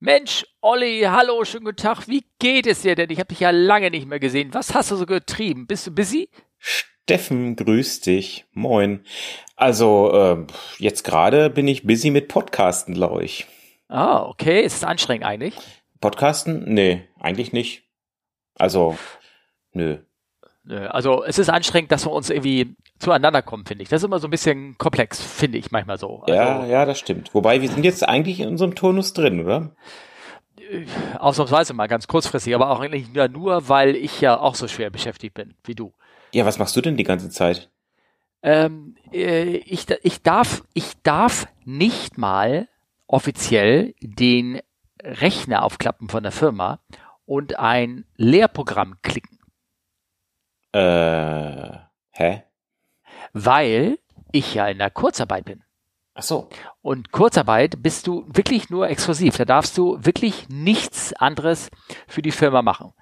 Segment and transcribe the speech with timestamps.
[0.00, 2.08] Mensch, Olli, hallo, schönen guten Tag.
[2.08, 3.10] Wie geht es dir denn?
[3.10, 4.52] Ich habe dich ja lange nicht mehr gesehen.
[4.52, 5.66] Was hast du so getrieben?
[5.66, 6.28] Bist du busy?
[6.58, 8.44] Steffen, grüß dich.
[8.52, 9.04] Moin.
[9.56, 10.46] Also, äh,
[10.78, 13.46] jetzt gerade bin ich busy mit Podcasten, glaube ich.
[13.88, 14.62] Ah, okay.
[14.62, 15.54] Ist es anstrengend eigentlich?
[16.00, 16.64] Podcasten?
[16.66, 17.84] Nee, eigentlich nicht.
[18.56, 18.98] Also,
[19.72, 19.98] nö.
[20.64, 22.74] Nö, Also es ist anstrengend, dass wir uns irgendwie
[23.04, 23.88] zueinander kommen, finde ich.
[23.88, 26.22] Das ist immer so ein bisschen komplex, finde ich manchmal so.
[26.22, 27.34] Also, ja, ja, das stimmt.
[27.34, 29.76] Wobei, wir sind jetzt eigentlich in unserem Turnus drin, oder?
[31.18, 34.90] Ausnahmsweise mal ganz kurzfristig, aber auch eigentlich nur, nur, weil ich ja auch so schwer
[34.90, 35.92] beschäftigt bin wie du.
[36.32, 37.70] Ja, was machst du denn die ganze Zeit?
[38.42, 42.68] Ähm, äh, ich, ich, darf, ich darf nicht mal
[43.06, 44.60] offiziell den
[45.02, 46.80] Rechner aufklappen von der Firma
[47.26, 49.38] und ein Lehrprogramm klicken.
[50.72, 51.78] Äh,
[52.10, 52.42] hä?
[53.34, 53.98] Weil
[54.32, 55.62] ich ja in der Kurzarbeit bin.
[56.14, 56.48] Ach so.
[56.80, 59.36] Und Kurzarbeit bist du wirklich nur exklusiv.
[59.36, 61.70] Da darfst du wirklich nichts anderes
[62.06, 62.92] für die Firma machen.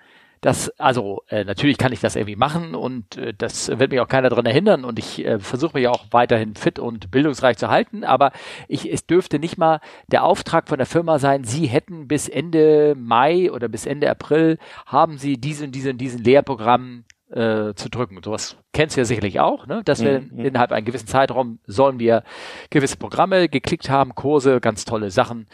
[0.42, 4.08] Das, also äh, natürlich kann ich das irgendwie machen und äh, das wird mich auch
[4.08, 8.02] keiner daran erinnern und ich äh, versuche mich auch weiterhin fit und bildungsreich zu halten,
[8.02, 8.32] aber
[8.66, 12.96] ich, es dürfte nicht mal der Auftrag von der Firma sein, sie hätten bis Ende
[12.98, 18.20] Mai oder bis Ende April haben sie diesen, diesen, diesen Lehrprogramm äh, zu drücken.
[18.22, 19.82] Sowas kennst du ja sicherlich auch, ne?
[19.84, 20.38] dass wir Mhm.
[20.44, 22.22] innerhalb einem gewissen Zeitraum sollen wir
[22.70, 25.46] gewisse Programme geklickt haben, Kurse, ganz tolle Sachen,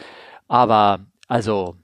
[0.47, 1.75] aber also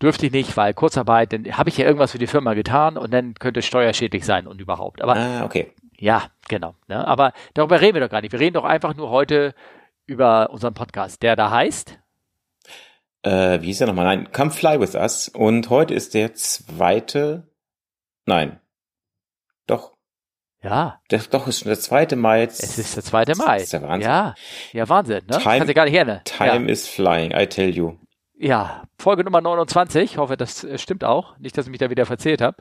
[0.00, 3.12] dürfte ich nicht, weil Kurzarbeit, dann habe ich ja irgendwas für die Firma getan und
[3.12, 5.02] dann könnte es steuerschädlich sein und überhaupt.
[5.02, 5.72] Aber Ah, okay.
[5.98, 6.74] ja, genau.
[6.88, 7.06] Ne?
[7.06, 8.32] Aber darüber reden wir doch gar nicht.
[8.32, 9.54] Wir reden doch einfach nur heute
[10.06, 11.98] über unseren Podcast, der da heißt.
[13.22, 14.06] Äh, wie hieß er nochmal?
[14.06, 15.28] Nein, Come Fly With Us.
[15.28, 17.46] Und heute ist der zweite,
[18.24, 18.58] nein.
[19.70, 19.92] Doch,
[20.62, 22.42] Ja, der, doch, ist schon der zweite Mai.
[22.42, 23.24] es ist der 2.
[23.36, 23.54] Mai.
[23.54, 24.10] Das ist der Wahnsinn.
[24.10, 24.34] Ja,
[24.72, 25.22] ja, Wahnsinn.
[25.30, 25.38] Ne?
[25.38, 27.96] Time- Kannst du gar nicht her, Time is flying, I tell you.
[28.42, 30.02] Ja, Folge Nummer 29.
[30.12, 31.36] Ich hoffe, das äh, stimmt auch.
[31.38, 32.56] Nicht, dass ich mich da wieder verzählt habe.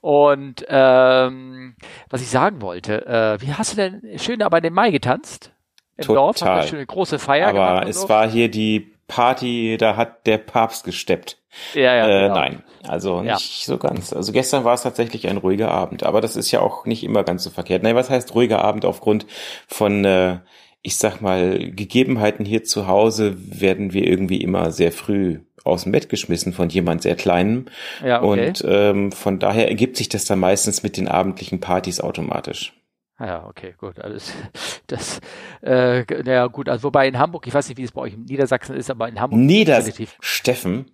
[0.00, 1.76] Und ähm,
[2.08, 5.52] was ich sagen wollte, äh, wie hast du denn schön aber in den Mai getanzt?
[5.96, 6.16] Im Total.
[6.16, 7.70] Dorf wir schön eine große Feier gemacht.
[7.82, 11.38] Aber es war hier die Party, da hat der Papst gesteppt.
[11.74, 12.34] ja, ja, äh, genau.
[12.34, 13.34] Nein, also Ja.
[13.34, 14.12] nicht so ganz.
[14.12, 17.24] Also gestern war es tatsächlich ein ruhiger Abend, aber das ist ja auch nicht immer
[17.24, 17.82] ganz so verkehrt.
[17.82, 19.26] Nein, was heißt ruhiger Abend aufgrund
[19.66, 20.38] von, äh,
[20.82, 25.92] ich sag mal, Gegebenheiten hier zu Hause werden wir irgendwie immer sehr früh aus dem
[25.92, 27.66] Bett geschmissen von jemand sehr Kleinem.
[28.04, 28.48] Ja, okay.
[28.48, 32.74] Und ähm, von daher ergibt sich das dann meistens mit den abendlichen Partys automatisch.
[33.20, 33.98] Ah Ja, okay, gut.
[33.98, 34.32] Alles,
[34.86, 35.20] das,
[35.62, 36.68] äh, naja, gut.
[36.68, 39.08] Also, wobei in Hamburg, ich weiß nicht, wie es bei euch in Niedersachsen ist, aber
[39.08, 39.40] in Hamburg.
[39.40, 40.16] Nieder relativ.
[40.20, 40.90] Steffen,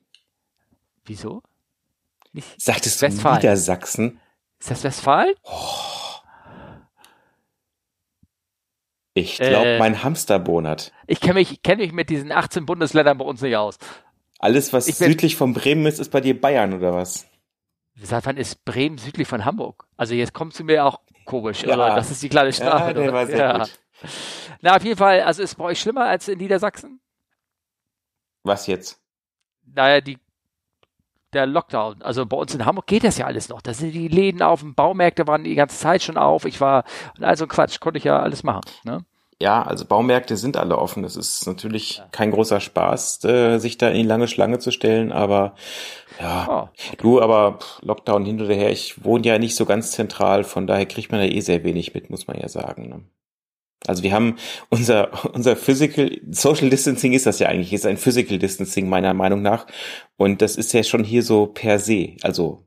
[1.06, 1.42] Wieso?
[2.32, 3.36] Nicht, sagtest du Westfalen.
[3.36, 4.20] Niedersachsen?
[4.58, 5.34] ist das Westfalen?
[9.16, 9.78] Ich glaube, Äh.
[9.78, 10.92] mein Hamster bonert.
[11.06, 13.78] Ich kenne mich, kenne mich mit diesen 18 Bundesländern bei uns nicht aus.
[14.40, 17.26] Alles, was Ich bin- südlich von Bremen ist, ist bei dir Bayern oder was?
[18.02, 19.86] Seit wann ist Bremen südlich von Hamburg?
[19.96, 21.74] Also jetzt kommst du mir auch komisch, Ja.
[21.74, 21.94] oder?
[21.94, 22.86] Das ist die kleine Strafe.
[22.86, 23.58] Ja, der war sehr ja.
[23.58, 23.78] gut.
[24.60, 27.00] Na, auf jeden Fall, also ist bei euch schlimmer als in Niedersachsen?
[28.42, 29.00] Was jetzt?
[29.64, 30.18] Naja, die,
[31.32, 32.02] der Lockdown.
[32.02, 33.62] Also bei uns in Hamburg geht das ja alles noch.
[33.62, 36.44] Da sind die Läden auf, den Baumärkte waren die ganze Zeit schon auf.
[36.44, 36.84] Ich war,
[37.16, 38.62] und also Quatsch, konnte ich ja alles machen.
[38.84, 39.04] Ne?
[39.40, 41.02] Ja, also Baumärkte sind alle offen.
[41.02, 45.12] Das ist natürlich kein großer Spaß, äh, sich da in die lange Schlange zu stellen,
[45.12, 45.54] aber
[46.20, 50.44] ja, Oh, du, aber Lockdown hin oder her, ich wohne ja nicht so ganz zentral,
[50.44, 52.88] von daher kriegt man ja eh sehr wenig mit, muss man ja sagen.
[52.88, 53.00] Ne?
[53.86, 54.36] Also wir haben
[54.70, 59.42] unser, unser Physical, Social Distancing ist das ja eigentlich, ist ein Physical Distancing meiner Meinung
[59.42, 59.66] nach.
[60.16, 62.16] Und das ist ja schon hier so per se.
[62.22, 62.64] Also,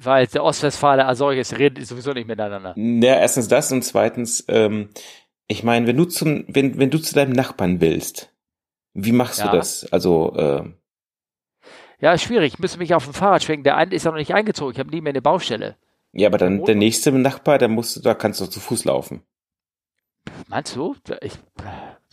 [0.00, 2.74] weil der Ostwestfale als solches redet sowieso nicht miteinander.
[2.76, 4.90] ja, erstens das und zweitens, ähm,
[5.48, 8.32] ich meine, wenn du zum, wenn, wenn du zu deinem Nachbarn willst,
[8.94, 9.50] wie machst Ja.
[9.50, 9.90] du das?
[9.92, 10.62] Also, äh,
[12.00, 12.54] Ja, ist schwierig.
[12.54, 13.64] Ich müsste mich auf dem Fahrrad schwenken.
[13.64, 14.72] Der eine ist ja noch nicht eingezogen.
[14.72, 15.76] Ich habe nie mehr eine Baustelle.
[16.12, 19.22] ja, aber dann der nächste Nachbar, da musst du, da kannst du zu Fuß laufen.
[20.46, 20.94] Meinst du?
[21.04, 21.32] Da, ich,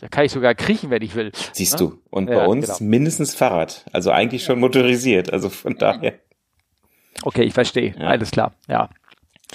[0.00, 1.30] da kann ich sogar kriechen, wenn ich will.
[1.52, 1.78] Siehst Ja?
[1.86, 1.98] du.
[2.10, 2.90] Und Ja, bei uns genau.
[2.90, 3.84] mindestens Fahrrad.
[3.92, 5.32] Also eigentlich schon motorisiert.
[5.32, 6.14] Also von daher.
[7.22, 7.94] Okay, ich verstehe.
[7.98, 8.06] Ja.
[8.08, 8.52] Alles klar.
[8.68, 8.88] Ja.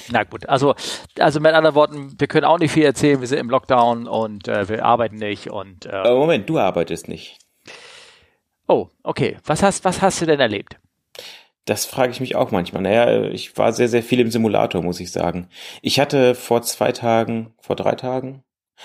[0.10, 0.74] Na gut, also,
[1.20, 3.20] also mit anderen Worten, wir können auch nicht viel erzählen.
[3.20, 7.40] Wir sind im Lockdown und äh, wir arbeiten nicht und äh, Moment, du arbeitest nicht.
[8.72, 9.38] Oh, okay.
[9.46, 10.78] Was hast, was hast du denn erlebt?
[11.66, 12.82] Das frage ich mich auch manchmal.
[12.82, 15.48] Naja, ich war sehr, sehr viel im Simulator, muss ich sagen.
[15.82, 18.44] Ich hatte vor zwei Tagen, vor drei Tagen,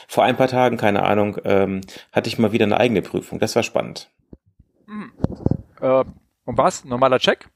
[0.09, 1.81] vor ein paar Tagen, keine Ahnung, ähm,
[2.13, 3.39] hatte ich mal wieder eine eigene Prüfung.
[3.39, 4.11] Das war spannend.
[5.81, 6.05] Äh,
[6.45, 6.85] und was?
[6.85, 7.49] Normaler Check?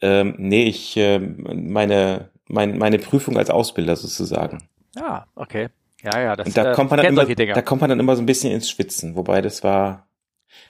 [0.00, 4.68] Ähm, nee, ich, ähm, meine, mein, meine Prüfung als Ausbilder sozusagen.
[4.96, 5.68] Ja, okay.
[6.02, 8.14] Ja, ja, das Und da äh, kommt man dann immer, da kommt man dann immer
[8.14, 10.07] so ein bisschen ins Schwitzen, wobei das war,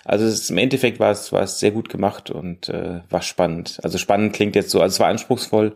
[0.05, 3.23] Also es ist, im Endeffekt war es, war es sehr gut gemacht und äh, war
[3.23, 3.79] spannend.
[3.83, 5.75] Also spannend klingt jetzt so, also es war anspruchsvoll,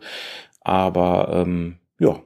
[0.61, 2.19] aber ähm, ja,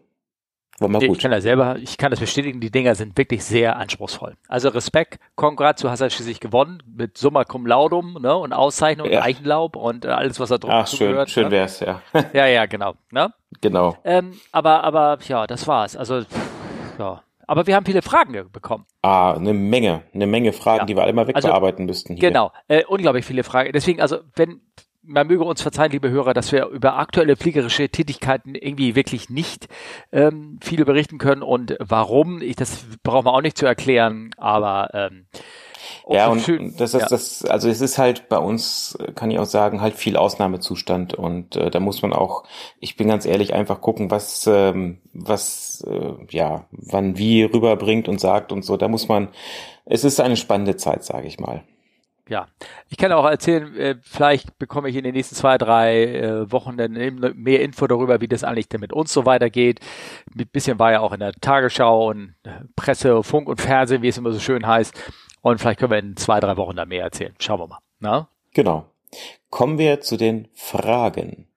[0.79, 1.18] war mal gut.
[1.18, 4.35] Ich kann das selber, ich kann das bestätigen, die Dinger sind wirklich sehr anspruchsvoll.
[4.47, 9.09] Also Respekt, Kongrats, du hast ja schließlich gewonnen mit Summa Cum Laudum ne, und Auszeichnung
[9.09, 9.18] Ja.
[9.19, 11.29] und Eichenlaub und äh, alles, was da drum Ach, schön, zugehört.
[11.31, 11.51] schön ne?
[11.51, 12.01] wär's, ja.
[12.33, 12.94] Ja, ja, genau.
[13.12, 13.33] Ne?
[13.62, 13.97] genau.
[14.03, 15.95] Ähm, aber, aber ja, das war's.
[15.97, 17.24] Also, pff, ja.
[17.48, 18.86] Aber wir haben viele Fragen ge- bekommen.
[19.02, 20.86] Ah, eine Menge, eine Menge Fragen, Ja.
[20.86, 22.16] die wir alle mal Also, wegbearbeiten müssten.
[22.16, 22.30] Hier.
[22.30, 23.72] Genau, äh, unglaublich viele Fragen.
[23.74, 24.62] Deswegen, also, wenn,
[25.10, 29.68] man möge uns verzeihen, liebe Hörer, dass wir über aktuelle fliegerische Tätigkeiten irgendwie wirklich nicht
[30.12, 34.90] ähm, viel berichten können und warum, ich, das brauchen wir auch nicht zu erklären, aber
[34.94, 35.28] ähm,
[36.10, 37.07] Ja, umso und schön- das ist ja.
[37.07, 41.56] das, also es ist halt bei uns, kann ich auch sagen, halt viel Ausnahmezustand und
[41.56, 42.44] äh, da muss man auch,
[42.80, 48.19] ich bin ganz ehrlich, einfach gucken, was, ähm, was, äh, ja, wann wie rüberbringt und
[48.19, 48.78] sagt und so.
[48.78, 49.30] Da muss man,
[49.86, 51.63] es ist eine spannende Zeit, sage ich mal.
[52.30, 52.48] Ja,
[52.89, 56.75] ich kann auch erzählen, äh, vielleicht bekomme ich in den nächsten zwei, drei äh, Wochen
[56.75, 59.80] dann eben mehr Info darüber, wie das eigentlich denn mit uns so weitergeht.
[60.38, 64.10] Ein bisschen war ja auch in der Tagesschau und äh, Presse, Funk und Fernsehen, wie
[64.10, 64.94] es immer so schön heißt.
[65.48, 67.34] Und vielleicht können wir in zwei, drei Wochen da mehr erzählen.
[67.40, 67.80] Schauen wir mal.
[68.00, 68.28] Na?
[68.54, 68.86] Genau.
[69.50, 71.48] Kommen wir zu den Fragen.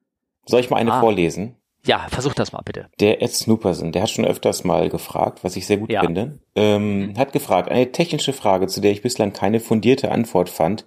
[0.47, 1.01] Soll ich mal eine Ah.
[1.01, 1.57] vorlesen?
[1.85, 2.89] Ja, versuch das mal bitte.
[3.01, 6.03] Der Ed Snooperson, der hat schon öfters mal gefragt, was ich sehr gut Ja.
[6.03, 6.39] finde.
[6.55, 10.85] Ähm, Hat gefragt, eine technische Frage, zu der ich bislang keine fundierte Antwort fand.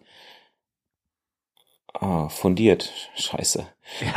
[1.93, 2.91] Ah, fundiert.
[3.15, 3.67] Scheiße.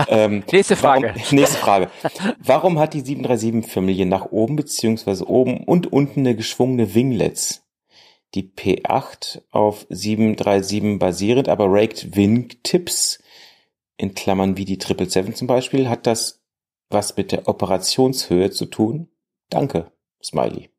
[0.09, 1.09] Ähm, Nächste Frage.
[1.15, 1.91] Warum, nächste Frage.
[2.39, 7.66] Warum hat die 737-Familie nach oben beziehungsweise oben und unten eine geschwungene Winglets?
[8.37, 13.19] Die P8 auf 737 basierend, aber raked Wingtips,
[13.97, 16.43] in Klammern wie die 777 zum Beispiel, hat das
[16.91, 19.09] was mit der Operationshöhe zu tun?
[19.49, 19.91] Danke,
[20.23, 20.71] Smiley.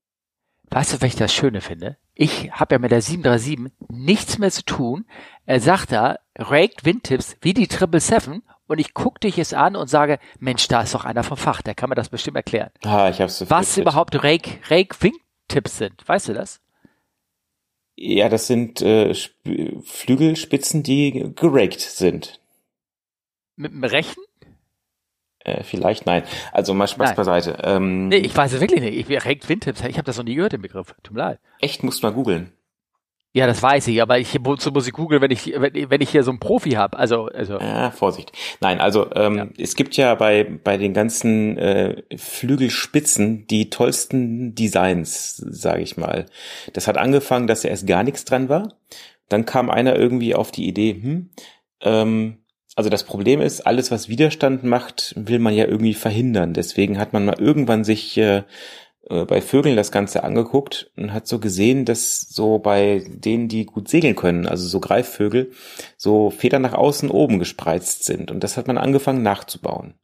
[0.69, 1.97] Weißt du, was ich das Schöne finde?
[2.13, 5.05] Ich habe ja mit der 737 nichts mehr zu tun.
[5.45, 9.89] Er sagt da, Raked Windtips wie die 777 und ich gucke dich jetzt an und
[9.89, 12.69] sage, Mensch, da ist doch einer vom Fach, der kann mir das bestimmt erklären.
[12.83, 16.59] Ah, ich hab's so Was überhaupt Rake, Rake Wingtips sind, weißt du das?
[17.99, 22.39] Ja, das sind äh, Sp- Flügelspitzen, die geraked sind.
[23.55, 24.21] Mit dem Rechen?
[25.39, 26.23] Äh, vielleicht nein.
[26.51, 27.15] Also mal Spaß Nein.
[27.15, 27.57] beiseite.
[27.63, 29.09] Ähm, Nee, ich weiß es wirklich nicht.
[29.09, 30.93] Ich, Raked Windtips, ich habe das noch nie gehört, den Begriff.
[31.03, 31.39] Tut mir leid.
[31.59, 32.51] Echt, musst mal googeln.
[33.37, 36.09] Ja, das weiß ich, aber ich wozu muss ich googeln, wenn ich, wenn, wenn ich
[36.09, 36.97] hier so einen Profi habe.
[36.97, 37.59] Also, also.
[37.59, 38.31] Ja, Vorsicht.
[38.61, 39.47] Nein, also ähm, Ja.
[39.59, 46.25] es gibt ja bei bei den ganzen äh, Flügelspitzen die tollsten Designs, sage ich mal.
[46.73, 48.73] Das hat angefangen, dass ja erst gar nichts dran war.
[49.29, 51.29] Dann kam einer irgendwie auf die Idee, hm,
[51.81, 52.37] ähm,
[52.75, 56.53] also das Problem ist, alles was Widerstand macht, will man ja irgendwie verhindern.
[56.53, 58.43] Deswegen hat man mal irgendwann sich äh,
[59.09, 63.65] äh, bei Vögeln das Ganze angeguckt und hat so gesehen, dass so bei denen, die
[63.65, 65.51] gut segeln können, also so Greifvögel,
[65.97, 68.31] so Federn nach außen oben gespreizt sind.
[68.31, 69.95] Und das hat man angefangen nachzubauen.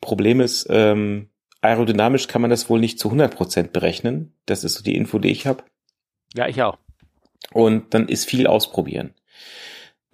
[0.00, 1.28] Problem ist, ähm,
[1.60, 4.34] aerodynamisch kann man das wohl nicht zu 100% berechnen.
[4.46, 5.64] Das ist so die Info, die ich habe.
[6.34, 6.78] Ja, ich auch.
[7.52, 9.14] Und dann ist viel ausprobieren.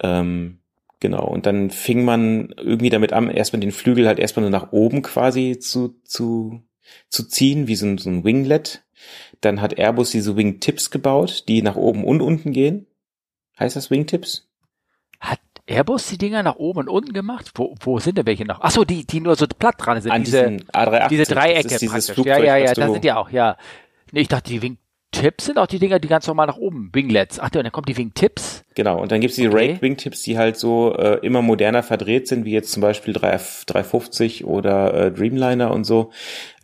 [0.01, 0.59] Ähm,
[0.99, 1.25] genau.
[1.27, 5.01] Und dann fing man irgendwie damit an, erstmal den Flügel halt erstmal nur nach oben
[5.01, 6.61] quasi zu, zu,
[7.09, 8.83] zu ziehen, wie so ein, so ein Winglet.
[9.41, 12.87] Dann hat Airbus diese Wingtips gebaut, die nach oben und unten gehen.
[13.59, 14.47] Heißt das Wingtips?
[15.19, 17.51] Hat Airbus die Dinger nach oben und unten gemacht?
[17.55, 18.59] Wo, wo sind denn welche noch?
[18.61, 20.11] Ach so, die, die nur so platt dran sind.
[20.11, 21.07] An diese, diesen A380.
[21.09, 22.09] diese Dreiecke dieses.
[22.09, 23.57] Flugzeug, ja, ja, ja, da sind die auch, ja.
[24.11, 27.39] Nee, ich dachte, die Wingtips sind auch die Dinger, die ganz normal nach oben, Winglets.
[27.39, 28.63] Ach, und dann kommt die Wingtips.
[28.75, 29.71] Genau, und dann gibt's die Okay.
[29.71, 33.39] Rake Wingtips, die halt so äh, immer moderner verdreht sind, wie jetzt zum Beispiel 3,
[33.65, 36.11] 350 oder äh, Dreamliner und so.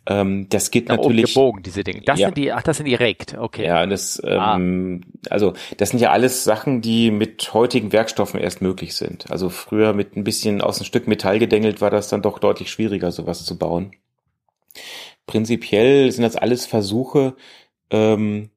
[0.06, 1.32] Ähm, das geht Nach natürlich.
[1.34, 2.02] gebogen, diese Dinge.
[2.02, 2.28] Das Ja.
[2.28, 3.64] sind die, ach, das sind die Raked, okay.
[3.64, 4.56] Ja, das, Ah.
[4.56, 9.30] ähm, also das sind ja alles Sachen, die mit heutigen Werkstoffen erst möglich sind.
[9.30, 12.70] Also früher mit ein bisschen aus ein Stück Metall gedengelt war das dann doch deutlich
[12.70, 13.92] schwieriger, sowas zu bauen.
[15.26, 17.36] Prinzipiell sind das alles Versuche,
[17.90, 18.50] ähm,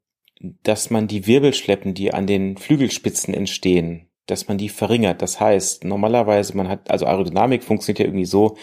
[0.63, 5.21] dass man die Wirbelschleppen, die an den Flügelspitzen entstehen, dass man die verringert.
[5.21, 8.57] Das heißt, normalerweise man hat, also Aerodynamik funktioniert ja irgendwie so,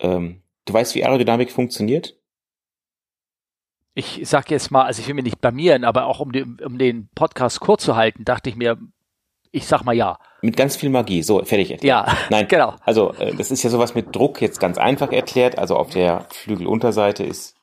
[0.00, 2.16] ähm, du weißt, wie Aerodynamik funktioniert?
[3.94, 6.78] Ich sag jetzt mal, also ich will mir nicht blamieren, aber auch um den, um
[6.78, 8.76] den Podcast kurz zu halten, dachte ich mir,
[9.52, 10.18] ich sag mal ja.
[10.42, 11.22] Mit ganz viel Magie.
[11.22, 11.84] So, fertig erklärt.
[12.08, 12.74] Ja, Nein, genau.
[12.82, 15.58] Also äh, das ist ja sowas mit Druck jetzt ganz einfach erklärt.
[15.58, 17.54] Also auf der Flügelunterseite ist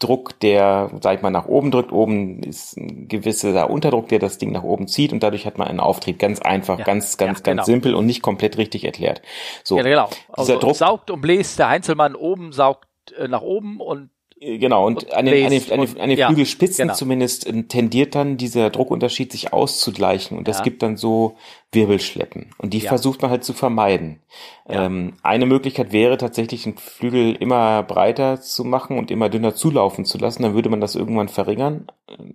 [0.00, 1.92] Druck, der, sag ich mal, nach oben drückt.
[1.92, 5.68] Oben ist ein gewisser Unterdruck, der das Ding nach oben zieht und dadurch hat man
[5.68, 6.18] einen Auftrieb.
[6.18, 7.62] Ganz einfach, Ja, ganz, ganz, ja, ganz genau.
[7.64, 9.22] simpel und nicht komplett richtig erklärt.
[9.62, 10.08] So, Ja, genau.
[10.08, 14.86] dieser Also Druck, saugt und bläst, der Heinzelmann oben saugt äh, nach oben und genau,
[14.86, 16.94] und an den, an den, an den, an den ja, Flügelspitzen genau.
[16.94, 20.64] zumindest äh, tendiert dann dieser Druckunterschied sich auszugleichen und das ja.
[20.64, 21.36] gibt dann so
[21.72, 22.50] Wirbelschleppen.
[22.58, 22.88] Und die ja.
[22.88, 24.20] versucht man halt zu vermeiden.
[24.68, 30.04] Ähm, eine Möglichkeit wäre tatsächlich, den Flügel immer breiter zu machen und immer dünner zulaufen
[30.04, 31.86] zu lassen, dann würde man das irgendwann verringern.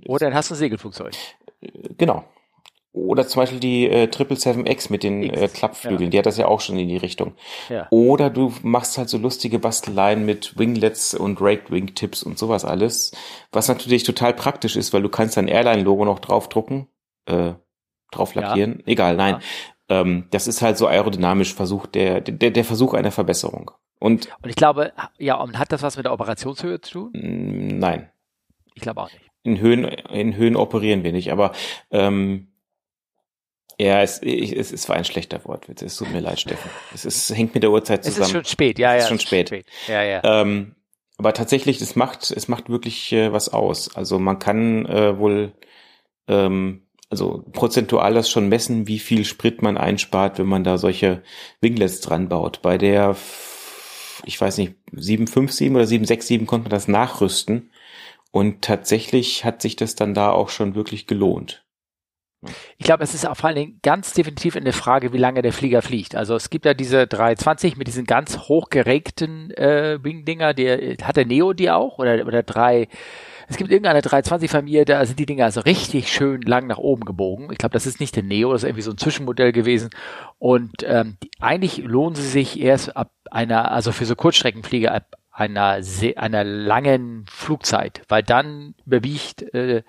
[0.07, 1.13] Oder dann hast du ein Segelflugzeug.
[1.62, 2.24] Äh, genau.
[2.95, 6.09] Oder zum Beispiel die äh, 777X mit den äh, Klappflügeln, ja.
[6.09, 7.33] die hat das ja auch schon in die Richtung.
[7.67, 7.87] Ja.
[7.89, 12.63] Oder du machst halt so lustige Basteleien mit Winglets und Raked Wing Tips und sowas
[12.63, 13.11] alles,
[13.51, 16.87] was natürlich total praktisch ist, weil du kannst dein Airline-Logo noch draufdrucken,
[17.25, 17.53] äh,
[18.11, 18.77] drauf lackieren.
[18.79, 18.83] Ja.
[18.85, 19.39] Egal, nein.
[19.89, 23.71] Ähm, das ist halt so aerodynamisch Versuch, der, der, der Versuch einer Verbesserung.
[23.99, 27.11] Und, und ich glaube, ja, und hat das was mit der Operationshöhe zu tun?
[27.13, 28.09] Nein.
[28.73, 29.29] Ich glaube auch nicht.
[29.43, 31.51] In Höhen, in Höhen operieren wir nicht, aber
[31.91, 32.47] ähm,
[33.77, 35.82] ja, es, es, es war ein schlechter Wortwitz.
[35.82, 36.70] Es tut mir leid, Steffen.
[36.94, 38.22] Es, ist, hängt mit der Uhrzeit zusammen.
[38.24, 38.98] Es ist schon spät, ja, ja.
[38.98, 39.50] Es ist schon spät.
[39.50, 39.65] spät.
[39.88, 40.22] Ja, ja.
[40.24, 40.75] Ähm,
[41.17, 43.96] aber tatsächlich, es macht, es macht wirklich äh, was aus.
[43.96, 45.53] Also man kann äh, wohl,
[46.27, 51.24] ähm, also prozentual das schon messen, wie viel Sprit man einspart, wenn man da solche
[51.60, 52.62] Winglets dran baut.
[52.62, 53.17] Bei der,
[54.24, 57.72] ich weiß nicht, 757 oder 767 konnte man das nachrüsten.
[58.32, 61.64] Und tatsächlich hat sich das dann da auch schon wirklich gelohnt.
[62.77, 65.54] Ich glaube, es ist auch vor allen Dingen ganz definitiv eine Frage, wie lange der
[65.54, 66.15] Flieger fliegt.
[66.15, 71.25] Also es gibt ja diese 320 mit diesen ganz hochgeregten äh, Wing-Dinger, der hat der
[71.25, 72.88] Neo die auch oder oder drei
[73.48, 77.50] es gibt irgendeine 320-Familie, da sind die Dinger also richtig schön lang nach oben gebogen.
[77.51, 79.89] Ich glaube, das ist nicht der Neo, das ist irgendwie so ein Zwischenmodell gewesen.
[80.39, 85.15] Und ähm, die, eigentlich lohnen sie sich erst ab einer, also für so Kurzstreckenflieger ab
[85.32, 85.80] einer,
[86.15, 89.84] einer langen Flugzeit, weil dann überwiegt äh,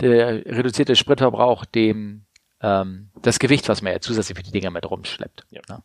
[0.00, 2.24] der reduzierte Spritverbrauch dem
[2.60, 5.46] ähm, das Gewicht, was man ja zusätzlich für die Dinger mit rumschleppt.
[5.50, 5.60] Ja.
[5.68, 5.82] ja.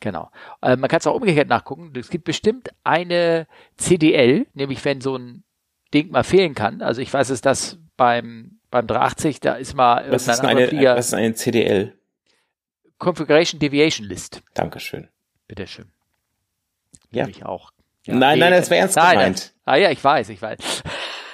[0.00, 0.30] Genau.
[0.60, 1.92] Äh, man kann es auch umgekehrt nachgucken.
[1.96, 5.44] Es gibt bestimmt eine CDL, nämlich wenn so ein
[5.94, 6.82] Ding mal fehlen kann.
[6.82, 10.96] Also ich weiß es, dass beim beim 380 da ist mal was ist eine, Flieger.
[10.96, 11.94] Was ist eine CDL?
[12.98, 14.42] Configuration Deviation List.
[14.54, 15.08] Dankeschön.
[15.46, 15.92] Bitteschön.
[17.10, 17.28] Ja.
[17.28, 17.70] Ich auch.
[18.04, 19.52] Ja, nein, nein, das wäre ernst nein, gemeint.
[19.64, 19.74] Nein.
[19.74, 20.82] Ah ja, ich weiß, ich weiß.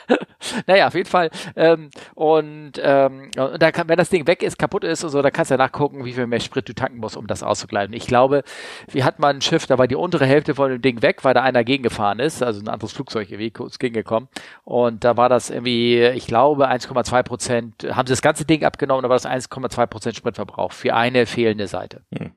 [0.67, 1.31] naja, auf jeden Fall.
[1.57, 5.23] Ähm, und ähm, und da kann, wenn das Ding weg ist, kaputt ist und so,
[5.23, 7.93] da kannst du ja nachgucken, wie viel mehr Sprit du tanken musst, um das auszugleichen.
[7.95, 8.43] Ich glaube,
[8.89, 11.35] wir hatten mal ein Schiff, da war die untere Hälfte von dem Ding weg, weil
[11.35, 14.29] da einer gegengefahren ist, also ein anderes Flugzeug irgendwie kurz gegengekommen.
[14.65, 19.03] Und da war das irgendwie, ich glaube, 1,2 Prozent, haben sie das ganze Ding abgenommen,
[19.03, 22.03] da war das 1,2 Prozent Spritverbrauch für eine fehlende Seite.
[22.17, 22.33] Hm.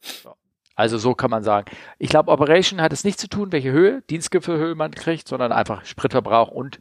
[0.00, 0.33] So.
[0.74, 1.70] Also so kann man sagen.
[1.98, 5.84] Ich glaube, Operation hat es nicht zu tun, welche Höhe, Dienstgipfelhöhe man kriegt, sondern einfach
[5.84, 6.80] Spritverbrauch und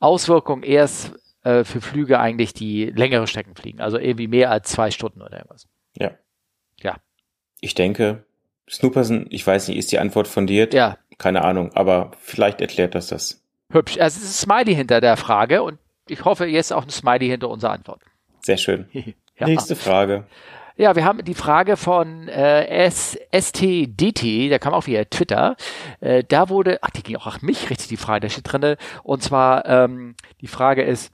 [0.00, 1.12] Auswirkungen erst
[1.44, 3.80] äh, für Flüge eigentlich, die längere Strecken fliegen.
[3.80, 5.68] Also irgendwie mehr als zwei Stunden oder irgendwas.
[5.96, 6.12] Ja.
[6.80, 6.96] Ja.
[7.60, 8.24] Ich denke,
[8.68, 10.74] Snooperson, ich weiß nicht, ist die Antwort fundiert?
[10.74, 10.98] Ja.
[11.18, 13.42] Keine Ahnung, aber vielleicht erklärt das das.
[13.70, 13.98] Hübsch.
[13.98, 17.28] Also es ist ein Smiley hinter der Frage und ich hoffe, jetzt auch ein Smiley
[17.28, 18.02] hinter unserer Antwort.
[18.42, 18.88] Sehr schön.
[18.92, 19.46] ja.
[19.46, 20.26] Nächste Frage.
[20.80, 25.58] Ja, wir haben die Frage von äh, STDT, der kam auch via Twitter.
[26.00, 28.78] Äh, da wurde, ach, die ging auch nach mich richtig die Frage, da steht drinne.
[29.02, 31.12] Und zwar, ähm, die Frage ist,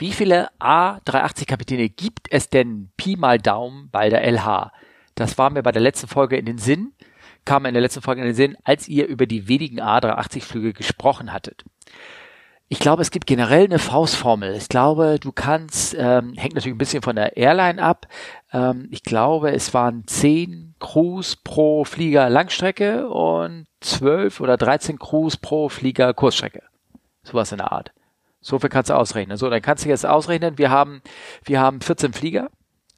[0.00, 4.72] wie viele A380-Kapitäne gibt es denn Pi mal Daumen bei der LH?
[5.14, 6.94] Das war mir bei der letzten Folge in den Sinn,
[7.44, 11.32] kam in der letzten Folge in den Sinn, als ihr über die wenigen A380-Flüge gesprochen
[11.32, 11.64] hattet.
[12.68, 14.54] Ich glaube, es gibt generell eine Faustformel.
[14.54, 18.06] Ich glaube, du kannst, ähm, hängt natürlich ein bisschen von der Airline ab.
[18.52, 25.36] Ähm, ich glaube, es waren zehn Crews pro Flieger Langstrecke und zwölf oder dreizehn Crews
[25.36, 26.62] pro Flieger Kurzstrecke.
[27.22, 27.92] Sowas in der Art.
[28.40, 29.36] So viel kannst du ausrechnen.
[29.36, 31.02] So, dann kannst du jetzt ausrechnen, wir haben,
[31.44, 32.50] wir haben 14 Flieger.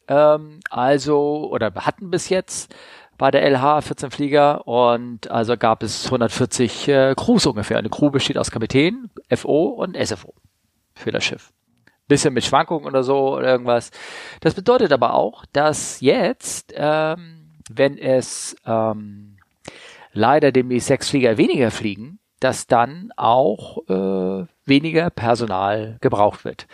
[0.09, 2.75] Ähm, also, oder hatten bis jetzt
[3.19, 7.79] bei der LH 14 Flieger und also gab es 140 äh, Crews ungefähr.
[7.79, 10.35] Eine Crew besteht aus Kapitän, FO und SFO
[10.95, 11.53] für das Schiff.
[12.09, 13.91] Bisschen mit Schwankungen oder so oder irgendwas.
[14.41, 19.37] Das bedeutet aber auch, dass jetzt, ähm, wenn es ähm,
[20.13, 26.67] leider demnächst sechs Flieger weniger fliegen, dass dann auch äh, weniger Personal gebraucht wird.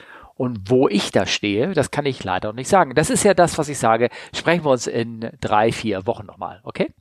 [0.42, 2.96] Und wo ich da stehe, das kann ich leider noch nicht sagen.
[2.96, 4.08] Das ist ja das, was ich sage.
[4.34, 6.92] Sprechen wir uns in drei, vier Wochen nochmal, okay?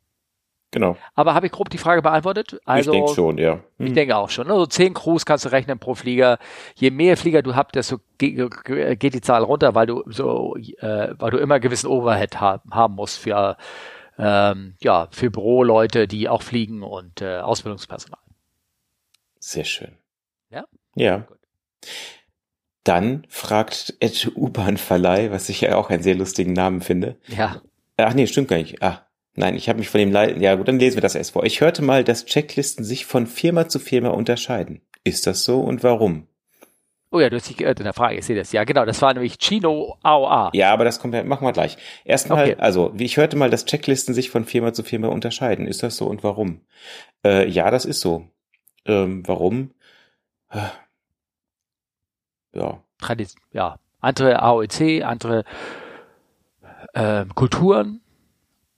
[0.70, 0.96] Genau.
[1.16, 2.60] Aber habe ich grob die Frage beantwortet?
[2.66, 3.54] Also, ich denke schon, ja.
[3.80, 3.88] Hm.
[3.88, 4.48] Ich denke auch schon.
[4.52, 6.38] Also zehn Crews kannst du rechnen pro Flieger.
[6.76, 11.32] Je mehr Flieger du habt, desto geht die Zahl runter, weil du so, äh, weil
[11.32, 13.58] du immer gewissen Overhead haben, haben musst für
[14.20, 18.22] ähm, ja für Büroleute, die auch fliegen und äh, Ausbildungspersonal.
[19.40, 19.98] Sehr schön.
[20.52, 20.66] Ja.
[20.94, 21.18] Ja.
[21.18, 21.40] Gut.
[22.84, 27.18] Dann fragt Ed U-Bahn Verleih, was ich ja auch einen sehr lustigen Namen finde.
[27.28, 27.62] Ja.
[27.98, 28.82] Ach nee, stimmt gar nicht.
[28.82, 31.32] Ah, Nein, ich habe mich von dem Le ja gut, dann lesen wir das erst
[31.32, 31.46] vor.
[31.46, 34.82] Ich hörte mal, dass Checklisten sich von Firma zu Firma unterscheiden.
[35.04, 36.28] Ist das so und warum?
[37.14, 38.52] Oh ja, du hast dich geirrt in der Frage, ich sehe das.
[38.52, 40.52] Ja, genau, das war nämlich Chino AOA.
[40.54, 41.78] Ja, aber das kommt ja, machen wir gleich.
[42.06, 42.56] Erstmal, okay.
[42.58, 45.68] also, wie ich hörte mal, dass Checklisten sich von Firma zu Firma unterscheiden.
[45.68, 46.62] Ist das so und warum?
[47.26, 48.28] Äh, ja, das ist so.
[48.86, 49.72] Ähm, warum?
[52.54, 52.80] Ja.
[53.00, 53.78] Tradition, ja.
[54.00, 55.44] Andere AOC, andere
[56.94, 58.02] äh, Kulturen,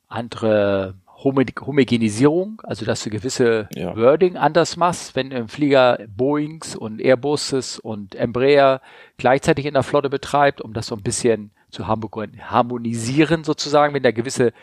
[0.08, 3.96] andere Homogenisierung, also dass du gewisse ja.
[3.96, 8.82] Wording anders machst, wenn im Flieger Boeings und Airbuses und Embraer
[9.18, 14.12] gleichzeitig in der Flotte betreibt, um das so ein bisschen zu harmonisieren sozusagen, wenn da
[14.12, 14.54] gewisse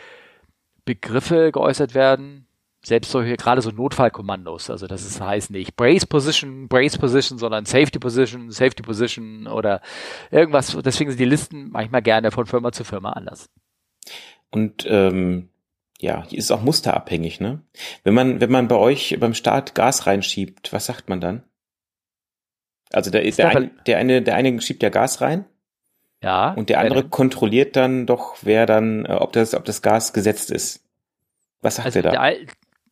[0.85, 2.47] Begriffe geäußert werden,
[2.83, 7.67] selbst solche, gerade so Notfallkommandos, also das ist, heißt nicht Brace Position, Brace Position, sondern
[7.67, 9.83] Safety Position, Safety Position oder
[10.31, 13.51] irgendwas, deswegen sind die Listen manchmal gerne von Firma zu Firma anders.
[14.51, 15.51] Und ähm,
[16.01, 17.63] ja, ist auch musterabhängig, ne?
[18.03, 21.43] Wenn man, wenn man bei euch beim Start Gas reinschiebt, was sagt man dann?
[22.93, 25.45] Also der, der, ein, der eine, der eine schiebt ja Gas rein.
[26.23, 26.53] Ja.
[26.53, 30.51] Und der andere kontrolliert dann doch, wer dann, äh, ob das, ob das Gas gesetzt
[30.51, 30.85] ist.
[31.61, 32.31] Was sagt also der da?
[32.31, 32.39] Der,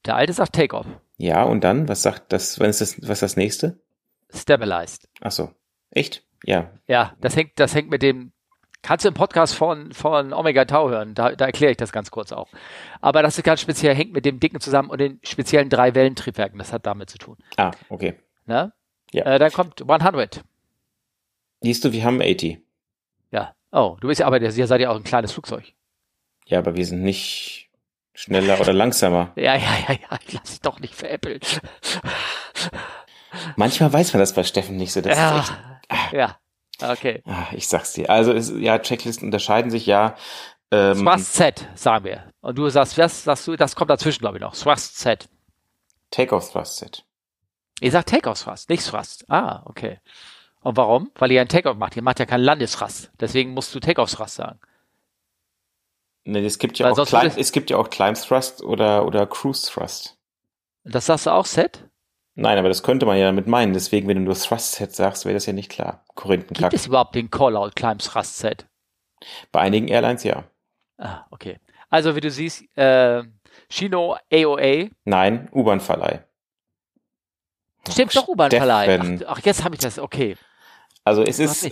[0.08, 0.86] der alte sagt Takeoff.
[1.18, 3.80] Ja, und dann, was sagt das, wann ist das, was ist das nächste?
[4.34, 5.08] Stabilized.
[5.20, 5.50] Ach so.
[5.90, 6.24] Echt?
[6.44, 6.70] Ja.
[6.86, 8.32] Ja, das hängt, das hängt mit dem,
[8.80, 12.12] Kannst du im Podcast von, von Omega Tau hören, da, da erkläre ich das ganz
[12.12, 12.48] kurz auch.
[13.00, 16.58] Aber das ist ganz speziell, hängt mit dem Dicken zusammen und den speziellen drei Wellentriebwerken,
[16.58, 17.36] das hat damit zu tun.
[17.56, 18.14] Ah, okay.
[18.46, 18.72] Ne?
[19.12, 19.24] Ja.
[19.24, 20.44] Äh, dann kommt 100.
[21.60, 22.60] Siehst du, wir haben 80.
[23.32, 23.54] Ja.
[23.72, 25.74] Oh, du bist ja, aber ihr seid ja auch ein kleines Flugzeug.
[26.46, 27.67] Ja, aber wir sind nicht
[28.18, 29.32] schneller oder langsamer.
[29.36, 31.40] ja, ja, ja, ja, ich lasse dich doch nicht veräppeln.
[33.56, 35.00] Manchmal weiß man das bei Steffen nicht so.
[35.00, 35.58] Das ja, ist echt,
[35.88, 35.96] ah.
[36.12, 36.36] ja.
[36.80, 37.22] Okay.
[37.26, 38.10] Ah, ich sag's dir.
[38.10, 40.16] Also es, ja, Checklisten unterscheiden sich ja.
[40.70, 42.24] Ähm, Thrust Set, sagen wir.
[42.40, 44.54] Und du sagst, was sagst du, das kommt dazwischen, glaube ich, noch.
[44.54, 45.28] Thrust Set.
[46.10, 47.04] Takeoff Thrust Set.
[47.80, 49.24] Ihr sagt Takeoff Thrust, nicht Thrust.
[49.28, 50.00] Ah, okay.
[50.60, 51.10] Und warum?
[51.16, 51.96] Weil ihr einen Takeoff macht.
[51.96, 53.10] Ihr macht ja keinen Landesthrust.
[53.20, 54.58] Deswegen musst du Takeoff Thrust sagen.
[56.30, 59.66] Nee, es gibt ja auch Climb, es gibt ja auch Climb Thrust oder, oder Cruise
[59.72, 60.18] Thrust.
[60.84, 61.88] Das sagst du auch Set?
[62.34, 63.72] Nein, aber das könnte man ja damit meinen.
[63.72, 66.04] Deswegen, wenn du nur Thrust Set sagst, wäre das ja nicht klar.
[66.16, 66.68] Korinthenkack.
[66.68, 68.66] Gibt es überhaupt den Callout Climb Thrust Set?
[69.52, 70.44] Bei einigen Airlines ja.
[70.98, 71.60] Ah, okay.
[71.88, 73.22] Also, wie du siehst, äh,
[73.70, 74.90] Shino AOA.
[75.06, 76.24] Nein, U-Bahn-Verleih.
[77.88, 79.00] Stimmt doch, U-Bahn-Verleih.
[79.00, 80.36] Ach, ach, jetzt habe ich das, okay.
[81.04, 81.70] Also es ist,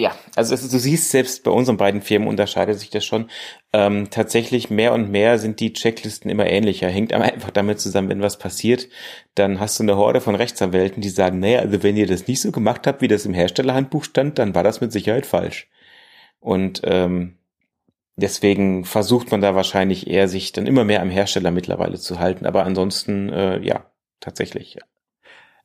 [0.00, 3.28] ja, also ist, du siehst, selbst bei unseren beiden Firmen unterscheidet sich das schon.
[3.72, 6.88] Ähm, tatsächlich mehr und mehr sind die Checklisten immer ähnlicher.
[6.88, 8.88] Hängt aber einfach damit zusammen, wenn was passiert,
[9.34, 12.40] dann hast du eine Horde von Rechtsanwälten, die sagen, naja, also wenn ihr das nicht
[12.40, 15.68] so gemacht habt, wie das im Herstellerhandbuch stand, dann war das mit Sicherheit falsch.
[16.38, 17.38] Und ähm,
[18.14, 22.46] deswegen versucht man da wahrscheinlich eher, sich dann immer mehr am Hersteller mittlerweile zu halten.
[22.46, 24.78] Aber ansonsten, äh, ja, tatsächlich.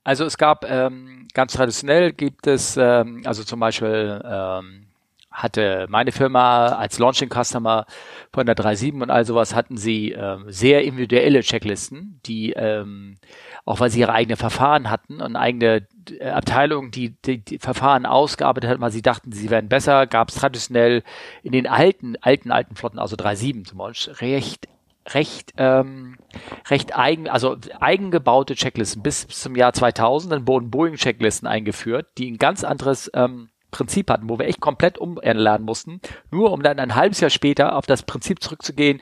[0.04, 4.88] Also es gab ähm, ganz traditionell gibt es, ähm, also zum Beispiel ähm,
[5.32, 7.86] hatte meine Firma als Launching Customer
[8.32, 13.18] von der 3.7 und all sowas hatten sie ähm, sehr individuelle Checklisten, die ähm,
[13.66, 15.88] auch weil sie ihre eigenen Verfahren hatten und eigene
[16.20, 20.30] äh, Abteilungen, die, die die Verfahren ausgearbeitet hatten, weil sie dachten, sie wären besser, gab
[20.30, 21.02] es traditionell
[21.42, 24.68] in den alten, alten, alten Flotten, also 3.7 zum Beispiel, recht
[25.10, 26.18] recht ähm,
[26.70, 30.32] recht eigen, also eigengebaute Checklisten bis, zum Jahr 2000.
[30.32, 34.98] Dann wurden Boeing-Checklisten eingeführt, die ein ganz anderes ähm, Prinzip hatten, wo wir echt komplett
[34.98, 36.00] umlernen mussten,
[36.32, 39.02] nur um dann ein halbes Jahr später auf das Prinzip zurückzugehen,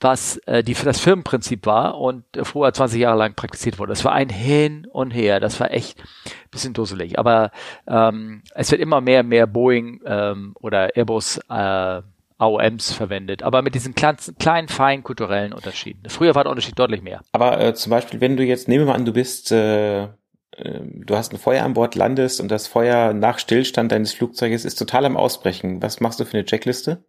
[0.00, 3.90] was äh, die für das Firmenprinzip war und äh, vorher 20 Jahre lang praktiziert wurde.
[3.90, 5.40] Das war ein Hin und Her.
[5.40, 6.02] Das war echt
[6.50, 7.18] bisschen dusselig.
[7.18, 7.50] Aber
[7.86, 12.02] ähm, es wird immer mehr mehr Boeing ähm, oder Airbus äh,
[12.38, 16.08] AOMs verwendet, aber mit diesen kleinen, kleinen feinen kulturellen Unterschieden.
[16.08, 17.22] Früher war der Unterschied deutlich mehr.
[17.32, 20.08] Aber äh, zum Beispiel, wenn du jetzt, nehmen wir mal an, du bist, äh, äh,
[20.54, 24.76] du hast ein Feuer an Bord, landest und das Feuer nach Stillstand deines Flugzeuges ist
[24.76, 25.82] total am Ausbrechen.
[25.82, 27.04] Was machst du für eine Checkliste?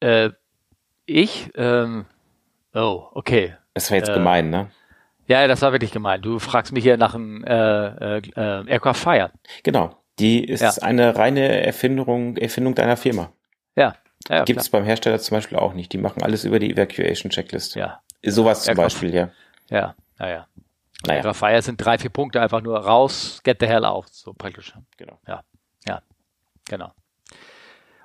[0.00, 0.30] Äh,
[1.06, 1.50] ich?
[1.54, 2.06] Ähm,
[2.72, 3.56] oh, okay.
[3.74, 4.70] Das war jetzt äh, gemein, ne?
[5.26, 6.22] Ja, das war wirklich gemein.
[6.22, 9.30] Du fragst mich hier nach einem äh, äh, Aircraft Fire.
[9.62, 9.96] Genau.
[10.18, 10.70] Die ist ja.
[10.82, 13.32] eine reine Erfindung, Erfindung deiner Firma.
[13.76, 13.96] Ja.
[14.28, 15.92] ja Gibt es beim Hersteller zum Beispiel auch nicht.
[15.92, 17.74] Die machen alles über die Evacuation Checklist.
[17.74, 18.00] Ja.
[18.24, 18.76] Sowas zum.
[18.76, 19.30] Beispiel, ja.
[19.70, 20.46] Ja, naja.
[21.06, 21.20] Naja.
[21.22, 24.72] Ihre Feier sind drei, vier Punkte einfach nur raus, get the hell out, so praktisch.
[24.96, 25.18] Genau.
[25.26, 25.42] Ja,
[25.86, 26.00] ja,
[26.66, 26.92] genau.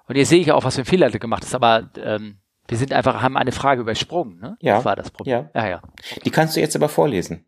[0.07, 2.77] Und hier sehe ich auch, was für ein Fehler du gemacht hast, aber ähm, wir
[2.77, 4.57] sind einfach, haben eine Frage übersprungen, ne?
[4.59, 4.75] Ja.
[4.75, 5.49] Das war das Problem.
[5.53, 5.61] Ja.
[5.61, 5.81] ja, ja.
[6.25, 7.45] Die kannst du jetzt aber vorlesen.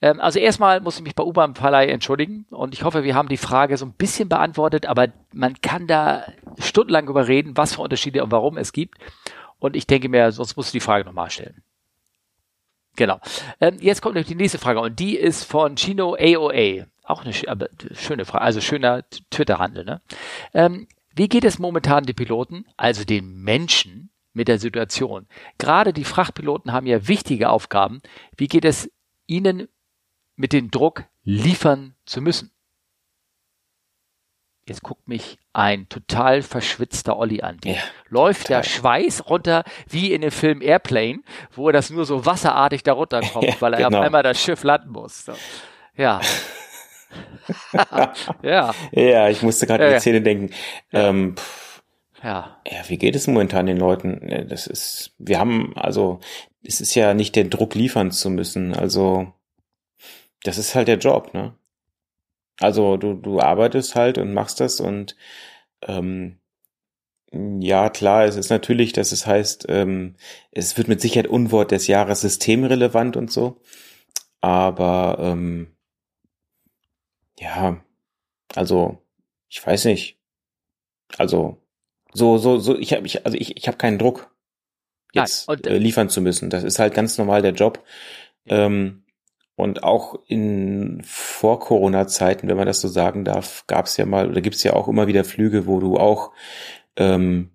[0.00, 3.28] Ähm, also erstmal muss ich mich bei U-Bahn Verleih entschuldigen und ich hoffe, wir haben
[3.28, 6.24] die Frage so ein bisschen beantwortet, aber man kann da
[6.58, 8.98] stundenlang überreden, was für Unterschiede und warum es gibt.
[9.58, 11.62] Und ich denke mir, sonst musst du die Frage nochmal stellen.
[12.96, 13.20] Genau.
[13.60, 16.86] Ähm, jetzt kommt die nächste Frage und die ist von Chino AOA.
[17.04, 19.84] Auch eine schöne Frage, also schöner Twitter-Handel.
[19.84, 20.00] Ne?
[20.52, 25.26] Ähm, wie geht es momentan den Piloten, also den Menschen, mit der Situation?
[25.58, 28.02] Gerade die Frachtpiloten haben ja wichtige Aufgaben.
[28.36, 28.90] Wie geht es
[29.26, 29.68] ihnen
[30.38, 32.52] mit dem Druck, liefern zu müssen?
[34.66, 37.58] Jetzt guckt mich ein total verschwitzter Olli an.
[37.64, 37.76] Ja,
[38.08, 38.62] läuft total.
[38.62, 41.20] der Schweiß runter wie in dem Film Airplane,
[41.52, 43.98] wo er das nur so wasserartig da runterkommt, ja, weil er genau.
[43.98, 45.24] auf einmal das Schiff landen muss.
[45.24, 45.32] So.
[45.96, 46.20] Ja.
[48.42, 48.74] ja.
[48.92, 50.54] Ja, ich musste gerade ja, an die Szene denken.
[50.92, 51.08] Ja.
[51.08, 51.34] Ähm,
[52.22, 52.60] ja.
[52.66, 54.46] Ja, wie geht es momentan den Leuten?
[54.48, 56.20] Das ist, wir haben, also,
[56.62, 58.74] es ist ja nicht der Druck liefern zu müssen.
[58.74, 59.32] Also,
[60.44, 61.54] das ist halt der Job, ne?
[62.60, 65.16] Also du, du arbeitest halt und machst das und
[65.82, 66.38] ähm,
[67.32, 70.16] ja, klar, es ist natürlich, dass es heißt, ähm,
[70.50, 73.60] es wird mit Sicherheit Unwort des Jahres systemrelevant und so.
[74.40, 75.76] Aber ähm,
[77.38, 77.82] ja,
[78.54, 78.98] also
[79.48, 80.18] ich weiß nicht.
[81.18, 81.58] Also
[82.12, 84.34] so so so ich habe ich also ich ich habe keinen Druck
[85.12, 86.50] jetzt und, äh, liefern zu müssen.
[86.50, 87.84] Das ist halt ganz normal der Job.
[88.46, 89.04] Ähm,
[89.58, 94.40] und auch in Vor-Corona-Zeiten, wenn man das so sagen darf, gab es ja mal oder
[94.40, 96.30] gibt es ja auch immer wieder Flüge, wo du auch
[96.94, 97.50] ähm,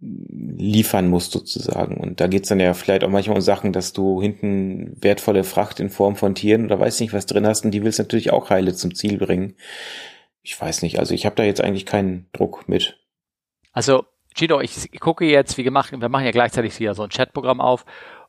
[0.00, 1.98] liefern musst sozusagen.
[1.98, 5.80] Und da geht's dann ja vielleicht auch manchmal um Sachen, dass du hinten wertvolle Fracht
[5.80, 8.48] in Form von Tieren oder weiß nicht was drin hast und die willst natürlich auch
[8.48, 9.54] heile zum Ziel bringen.
[10.42, 12.98] Ich weiß nicht, also ich habe da jetzt eigentlich keinen Druck mit.
[13.72, 17.60] Also Gino, ich gucke jetzt, wie gemacht, wir machen ja gleichzeitig hier so ein Chatprogramm
[17.60, 17.84] auf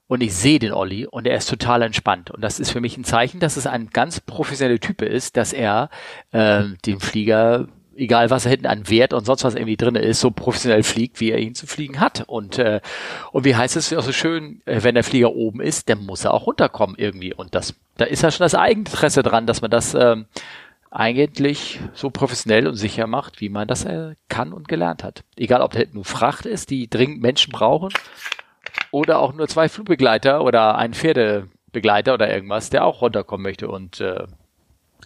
[0.10, 2.32] und ich sehe den Olli und er ist total entspannt.
[2.32, 5.54] Und das ist für mich ein Zeichen, dass es ein ganz professioneller Typ ist, dass
[5.54, 5.92] er
[6.32, 10.22] äh, den Flieger egal was er hinten an Wert und sonst was irgendwie drin ist,
[10.22, 12.24] so professionell fliegt, wie er ihn zu fliegen hat.
[12.28, 12.80] Und, äh,
[13.34, 16.24] und wie heißt es auch so schön, äh, wenn der Flieger oben ist, dann muss
[16.24, 17.34] er auch runterkommen irgendwie.
[17.34, 20.26] Und das, da ist ja schon das Eigeninteresse dran, dass man das ähm,
[20.90, 25.24] eigentlich so professionell und sicher macht, wie man das äh, kann und gelernt hat.
[25.36, 27.90] Egal, ob da hinten nur Fracht ist, die dringend Menschen brauchen,
[28.92, 34.02] oder auch nur zwei Flugbegleiter oder ein Pferdebegleiter oder irgendwas, der auch runterkommen möchte und
[34.02, 34.26] äh,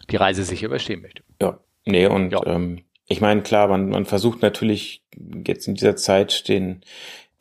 [0.10, 1.24] die Reise sicher überstehen möchte.
[1.42, 2.46] Ja, nee, und ja.
[2.46, 5.04] Ähm, ich meine, klar, man, man versucht natürlich
[5.46, 6.82] jetzt in dieser Zeit den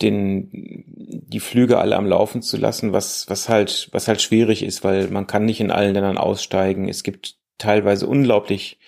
[0.00, 4.82] den die Flüge alle am Laufen zu lassen, was was halt was halt schwierig ist,
[4.82, 6.88] weil man kann nicht in allen Ländern aussteigen.
[6.88, 8.78] Es gibt teilweise unglaublich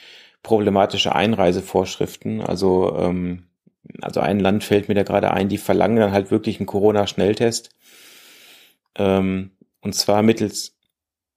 [0.43, 2.41] problematische Einreisevorschriften.
[2.41, 3.45] Also ähm,
[4.01, 7.71] also ein Land fällt mir da gerade ein, die verlangen dann halt wirklich einen Corona-Schnelltest.
[8.97, 10.77] Ähm, und zwar mittels,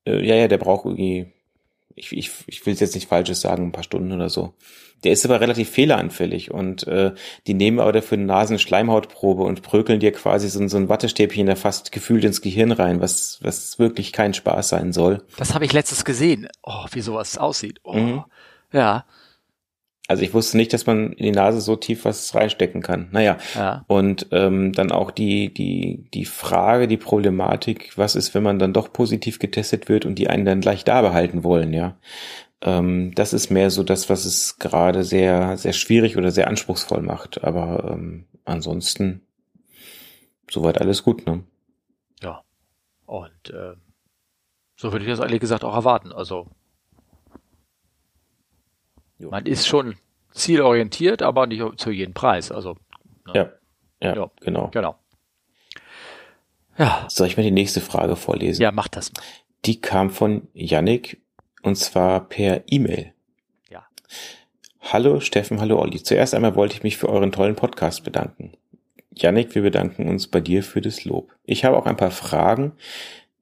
[0.06, 1.34] äh, ja, ja, der braucht irgendwie,
[1.96, 4.54] ich, ich, ich will jetzt nicht Falsches sagen, ein paar Stunden oder so.
[5.04, 7.14] Der ist aber relativ fehleranfällig und äh,
[7.46, 11.56] die nehmen aber dafür eine Nasenschleimhautprobe und prökeln dir quasi so, so ein Wattestäbchen da
[11.56, 15.24] fast gefühlt ins Gehirn rein, was, was wirklich kein Spaß sein soll.
[15.38, 16.48] Das habe ich letztes gesehen.
[16.64, 17.80] Oh, wie sowas aussieht.
[17.84, 17.94] Oh.
[17.94, 18.24] Mhm.
[18.72, 19.06] Ja.
[20.08, 23.10] Also ich wusste nicht, dass man in die Nase so tief was reinstecken kann.
[23.12, 23.38] Naja.
[23.56, 23.84] Ja.
[23.88, 28.72] Und ähm, dann auch die, die, die Frage, die Problematik, was ist, wenn man dann
[28.72, 31.98] doch positiv getestet wird und die einen dann gleich da behalten wollen, ja.
[32.62, 37.02] Ähm, das ist mehr so das, was es gerade sehr, sehr schwierig oder sehr anspruchsvoll
[37.02, 37.44] macht.
[37.44, 39.22] Aber ähm, ansonsten
[40.50, 41.44] soweit alles gut, ne?
[42.24, 42.44] Ja.
[43.06, 43.74] Und äh,
[44.76, 46.12] so würde ich das ehrlich gesagt auch erwarten.
[46.12, 46.48] Also
[49.20, 49.30] Jo.
[49.30, 49.96] Man ist schon
[50.32, 52.52] zielorientiert, aber nicht zu jedem Preis.
[52.52, 52.78] Also
[53.26, 53.34] ne?
[53.34, 53.52] ja,
[54.02, 54.70] ja, ja, genau.
[54.70, 54.96] Genau.
[56.78, 57.06] Ja.
[57.10, 58.62] Soll ich mal die nächste Frage vorlesen?
[58.62, 59.24] Ja, mach das mal.
[59.66, 61.20] Die kam von Yannick
[61.64, 63.14] und zwar per E-Mail.
[63.70, 63.88] Ja.
[64.82, 66.04] Hallo Steffen, hallo Olli.
[66.04, 68.54] Zuerst einmal wollte ich mich für euren tollen Podcast bedanken.
[69.16, 71.34] Yannick, wir bedanken uns bei dir für das Lob.
[71.44, 72.74] Ich habe auch ein paar Fragen.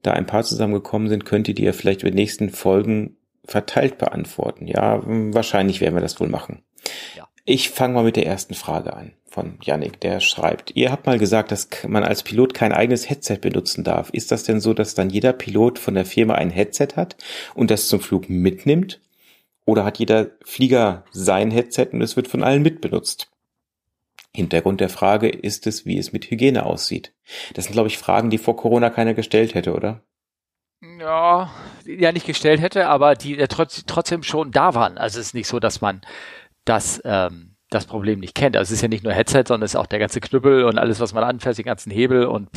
[0.01, 3.97] Da ein paar zusammengekommen sind, könnt ihr die ja vielleicht in den nächsten Folgen verteilt
[3.97, 4.67] beantworten.
[4.67, 6.63] Ja, wahrscheinlich werden wir das wohl machen.
[7.15, 7.27] Ja.
[7.45, 11.19] Ich fange mal mit der ersten Frage an von Yannick, der schreibt, ihr habt mal
[11.19, 14.09] gesagt, dass man als Pilot kein eigenes Headset benutzen darf.
[14.11, 17.17] Ist das denn so, dass dann jeder Pilot von der Firma ein Headset hat
[17.53, 19.01] und das zum Flug mitnimmt?
[19.65, 23.29] Oder hat jeder Flieger sein Headset und es wird von allen mitbenutzt?
[24.33, 27.13] Hintergrund der Frage ist es, wie es mit Hygiene aussieht.
[27.55, 30.01] Das sind, glaube ich, Fragen, die vor Corona keiner gestellt hätte, oder?
[30.81, 31.49] Ja,
[31.85, 34.97] ja nicht gestellt hätte, aber die ja trotz, trotzdem schon da waren.
[34.97, 36.01] Also es ist nicht so, dass man
[36.65, 38.55] das, ähm, das Problem nicht kennt.
[38.55, 40.77] Also es ist ja nicht nur Headset, sondern es ist auch der ganze Knüppel und
[40.77, 42.49] alles, was man anfasst, die ganzen Hebel und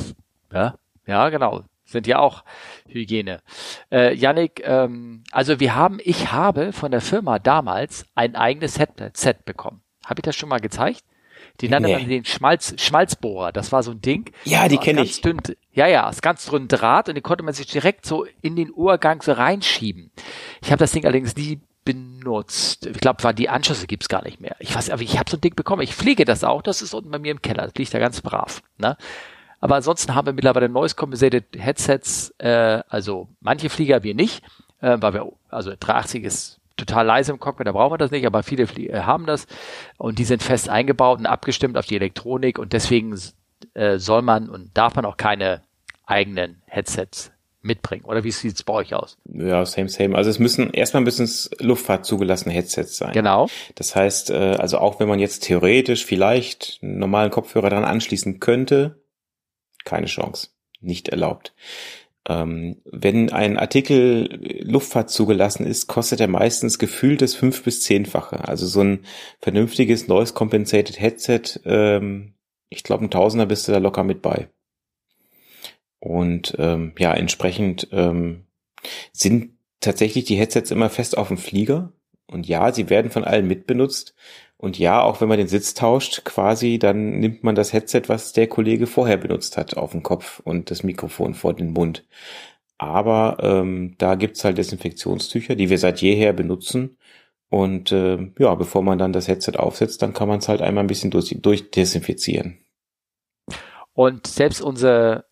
[0.52, 0.74] ja,
[1.06, 1.64] ja, genau.
[1.84, 2.44] Sind ja auch
[2.86, 3.40] Hygiene.
[3.90, 9.36] Äh, Yannick, ähm, also wir haben, ich habe von der Firma damals ein eigenes Headset
[9.46, 9.80] bekommen.
[10.04, 11.02] Habe ich das schon mal gezeigt?
[11.60, 11.96] Die nannte nee.
[11.96, 13.52] man den Schmalz, Schmalzbohrer.
[13.52, 14.30] Das war so ein Ding.
[14.44, 15.20] Ja, die kenne ich.
[15.20, 15.40] Dünn,
[15.72, 18.70] ja, ja, ist ganz dünn Draht und den konnte man sich direkt so in den
[18.72, 20.10] Ohrgang so reinschieben.
[20.62, 22.86] Ich habe das Ding allerdings nie benutzt.
[22.86, 24.56] Ich glaube, die Anschlüsse gibt's gar nicht mehr.
[24.60, 25.82] Ich weiß, aber ich habe so ein Ding bekommen.
[25.82, 26.62] Ich pflege das auch.
[26.62, 27.64] Das ist unten bei mir im Keller.
[27.64, 28.62] Das liegt da ganz brav.
[28.76, 28.96] Ne?
[29.60, 32.34] Aber ansonsten haben wir mittlerweile Noise Compensated Headsets.
[32.38, 34.44] Äh, also manche Flieger wir nicht,
[34.80, 38.26] äh, weil wir also 380 ist total leise im Cockpit, da brauchen wir das nicht,
[38.26, 39.46] aber viele Flieger haben das
[39.98, 43.18] und die sind fest eingebaut und abgestimmt auf die Elektronik und deswegen
[43.74, 45.62] äh, soll man und darf man auch keine
[46.06, 48.04] eigenen Headsets mitbringen.
[48.04, 49.18] Oder wie sieht es bei euch aus?
[49.32, 50.16] Ja, same, same.
[50.16, 53.12] Also es müssen erstmal müssen es Luftfahrt zugelassene Headsets sein.
[53.12, 53.48] Genau.
[53.74, 58.40] Das heißt, äh, also auch wenn man jetzt theoretisch vielleicht einen normalen Kopfhörer dran anschließen
[58.40, 59.02] könnte,
[59.84, 60.48] keine Chance.
[60.80, 61.52] Nicht erlaubt.
[62.28, 68.46] Ähm, wenn ein Artikel Luftfahrt zugelassen ist, kostet er meistens gefühlt das fünf bis zehnfache.
[68.46, 69.00] Also so ein
[69.40, 72.34] vernünftiges Noise Compensated Headset, ähm,
[72.68, 74.48] ich glaube ein Tausender bist du da locker mit bei.
[76.00, 78.44] Und ähm, ja, entsprechend ähm,
[79.12, 81.92] sind tatsächlich die Headsets immer fest auf dem Flieger.
[82.26, 84.14] Und ja, sie werden von allen mitbenutzt.
[84.58, 88.32] Und ja, auch wenn man den Sitz tauscht, quasi, dann nimmt man das Headset, was
[88.32, 92.04] der Kollege vorher benutzt hat, auf den Kopf und das Mikrofon vor den Mund.
[92.76, 96.98] Aber ähm, da gibt's halt Desinfektionstücher, die wir seit jeher benutzen.
[97.50, 100.84] Und äh, ja, bevor man dann das Headset aufsetzt, dann kann man es halt einmal
[100.84, 102.58] ein bisschen durch, durchdesinfizieren.
[103.92, 105.24] Und selbst unser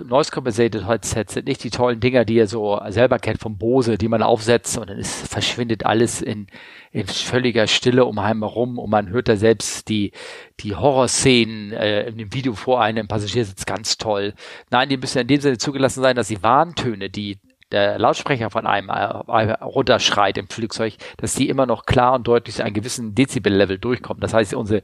[0.00, 3.98] Noise Compensated Headsets sind nicht die tollen Dinger, die ihr so selber kennt vom Bose,
[3.98, 6.46] die man aufsetzt und dann ist, verschwindet alles in,
[6.92, 10.12] in völliger Stille um einen herum und man hört da selbst die,
[10.60, 14.32] die Horrorszenen äh, in dem Video vor einem im Passagiersitz ganz toll.
[14.70, 17.38] Nein, die müssen in dem Sinne zugelassen sein, dass die Warntöne, die
[17.70, 22.62] der Lautsprecher von einem äh, runterschreit im Flugzeug, dass die immer noch klar und deutlich
[22.62, 24.20] einen gewissen Dezibel-Level durchkommen.
[24.20, 24.80] Das heißt, unsere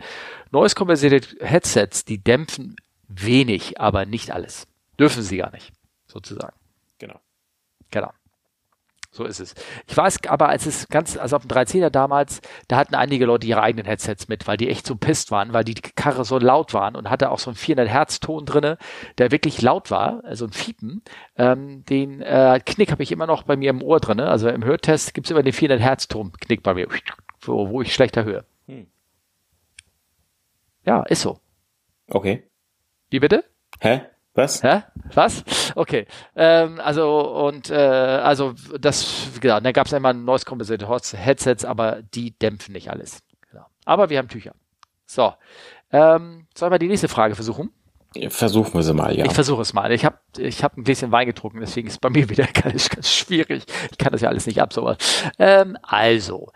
[0.50, 2.76] Noise Compensated Headsets, die dämpfen
[3.08, 4.67] wenig, aber nicht alles.
[4.98, 5.72] Dürfen sie gar nicht,
[6.06, 6.56] sozusagen.
[6.98, 7.20] Genau.
[7.90, 8.10] Genau.
[9.10, 9.54] So ist es.
[9.86, 13.46] Ich weiß aber, als es ganz, also auf dem 13er damals, da hatten einige Leute
[13.46, 16.74] ihre eigenen Headsets mit, weil die echt so pisst waren, weil die Karre so laut
[16.74, 18.76] waren und hatte auch so einen 400 Hertz Ton drinne,
[19.16, 21.02] der wirklich laut war, also ein Fiepen.
[21.36, 24.28] Ähm, den äh, Knick habe ich immer noch bei mir im Ohr drinne.
[24.28, 26.86] Also im Hörtest gibt's immer den 400 Hertz Ton Knick bei mir,
[27.40, 28.44] wo, wo ich schlechter höre.
[28.66, 28.88] Hm.
[30.84, 31.40] Ja, ist so.
[32.10, 32.46] Okay.
[33.10, 33.44] Wie bitte?
[33.80, 34.02] Hä?
[34.38, 34.62] Was?
[34.62, 34.82] Hä?
[35.14, 35.42] Was?
[35.74, 36.06] Okay.
[36.36, 41.64] Ähm, also und äh, also das, genau, da gab es einmal ein neues Composite Headsets,
[41.64, 43.18] aber die dämpfen nicht alles.
[43.50, 43.66] Genau.
[43.84, 44.54] Aber wir haben Tücher.
[45.06, 45.34] So.
[45.90, 47.70] Ähm, sollen wir die nächste Frage versuchen?
[48.28, 49.24] Versuchen wir sie mal, ja.
[49.24, 49.90] Ich versuche es mal.
[49.90, 52.90] Ich habe ich hab ein bisschen Wein getrunken, deswegen ist es bei mir wieder ganz,
[52.90, 53.64] ganz schwierig.
[53.90, 54.98] Ich kann das ja alles nicht ab, sowas.
[55.40, 56.52] Ähm, also,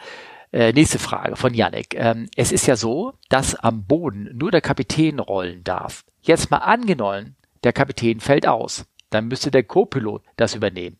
[0.52, 1.96] äh, nächste Frage von Yannick.
[1.96, 6.04] Ähm, es ist ja so, dass am Boden nur der Kapitän rollen darf.
[6.20, 7.34] Jetzt mal angenommen,
[7.64, 8.86] der Kapitän fällt aus.
[9.10, 10.98] Dann müsste der Co-Pilot das übernehmen.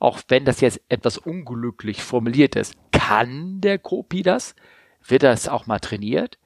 [0.00, 4.56] Auch wenn das jetzt etwas unglücklich formuliert ist, kann der Copi das?
[5.06, 6.38] Wird das auch mal trainiert?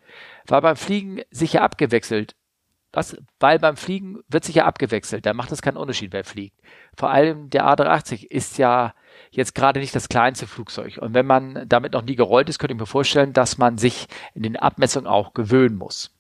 [0.47, 2.35] Weil beim Fliegen sicher abgewechselt.
[2.92, 3.16] Was?
[3.40, 5.25] Weil beim Fliegen wird sicher abgewechselt.
[5.27, 6.61] Da macht es keinen Unterschied, wer fliegt.
[6.97, 8.94] Vor allem der A380 ist ja
[9.31, 10.99] jetzt gerade nicht das kleinste Flugzeug.
[10.99, 14.07] Und wenn man damit noch nie gerollt ist, könnte ich mir vorstellen, dass man sich
[14.35, 16.12] in den Abmessungen auch gewöhnen muss.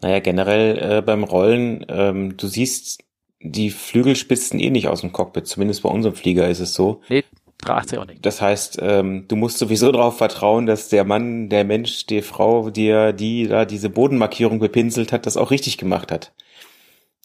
[0.00, 3.02] Naja, generell äh, beim Rollen, ähm, du siehst
[3.40, 7.02] die Flügelspitzen eh nicht aus dem Cockpit, zumindest bei unserem Flieger ist es so.
[7.08, 7.24] Nee,
[7.58, 8.24] 380 auch nicht.
[8.24, 12.70] Das heißt, ähm, du musst sowieso darauf vertrauen, dass der Mann, der Mensch, die Frau,
[12.70, 16.32] dir die da diese Bodenmarkierung bepinselt hat, das auch richtig gemacht hat.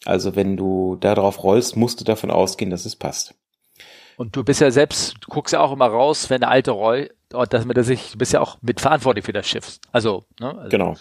[0.04, 3.34] Also wenn du da drauf rollst, musst du davon ausgehen, dass es passt.
[4.20, 7.08] Und du bist ja selbst, du guckst ja auch immer raus, wenn eine alte Roll,
[7.30, 9.78] dass man das sich, du bist ja auch mitverantwortlich für das Schiff.
[9.92, 10.58] Also, ne?
[10.58, 10.92] Also, genau.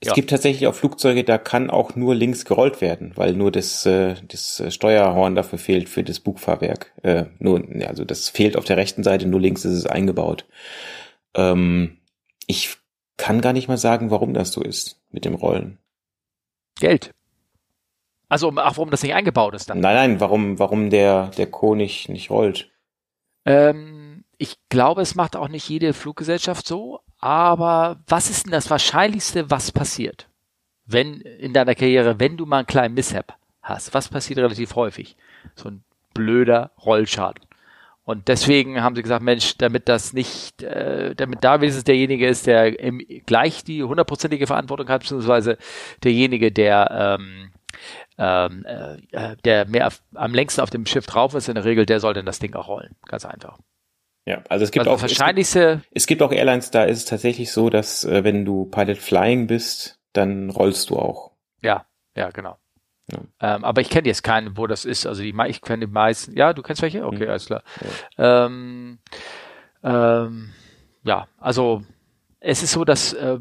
[0.00, 0.12] Es ja.
[0.12, 4.16] gibt tatsächlich auch Flugzeuge, da kann auch nur links gerollt werden, weil nur das, äh,
[4.28, 6.92] das Steuerhorn dafür fehlt für das Bugfahrwerk.
[7.02, 10.44] Äh, nur, also das fehlt auf der rechten Seite, nur links ist es eingebaut.
[11.34, 11.96] Ähm,
[12.46, 12.76] ich
[13.16, 15.78] kann gar nicht mal sagen, warum das so ist mit dem Rollen.
[16.78, 17.14] Geld.
[18.28, 19.80] Also, ach, warum das nicht eingebaut ist dann?
[19.80, 21.74] Nein, nein, warum, warum der, der Co.
[21.74, 22.70] nicht, nicht rollt.
[23.46, 28.70] Ähm, ich glaube, es macht auch nicht jede Fluggesellschaft so, aber was ist denn das
[28.70, 30.28] Wahrscheinlichste, was passiert?
[30.84, 35.16] Wenn in deiner Karriere, wenn du mal einen kleinen Mishap hast, was passiert relativ häufig?
[35.54, 37.44] So ein blöder Rollschaden.
[38.04, 42.46] Und deswegen haben sie gesagt, Mensch, damit das nicht, äh, damit da wenigstens derjenige ist,
[42.46, 45.58] der im, gleich die hundertprozentige Verantwortung hat, beziehungsweise
[46.02, 47.50] derjenige, der ähm,
[48.18, 51.86] ähm, äh, der mehr auf, am längsten auf dem Schiff drauf ist, in der Regel,
[51.86, 52.96] der soll dann das Ding auch rollen.
[53.06, 53.58] Ganz einfach.
[54.26, 55.60] Ja, also es gibt also auch wahrscheinlichste.
[55.60, 58.66] Es gibt, es gibt, auch Airlines, da ist es tatsächlich so, dass äh, wenn du
[58.66, 61.32] Pilot Flying bist, dann rollst du auch.
[61.62, 62.58] Ja, ja, genau.
[63.10, 63.20] Ja.
[63.40, 65.06] Ähm, aber ich kenne jetzt keinen, wo das ist.
[65.06, 66.36] Also die, ich kenne die meisten.
[66.36, 67.06] Ja, du kennst welche?
[67.06, 67.30] Okay, mhm.
[67.30, 67.62] alles klar.
[68.18, 68.46] Ja.
[68.46, 68.98] Ähm,
[69.82, 70.52] ähm,
[71.04, 71.82] ja, also
[72.40, 73.38] es ist so, dass äh,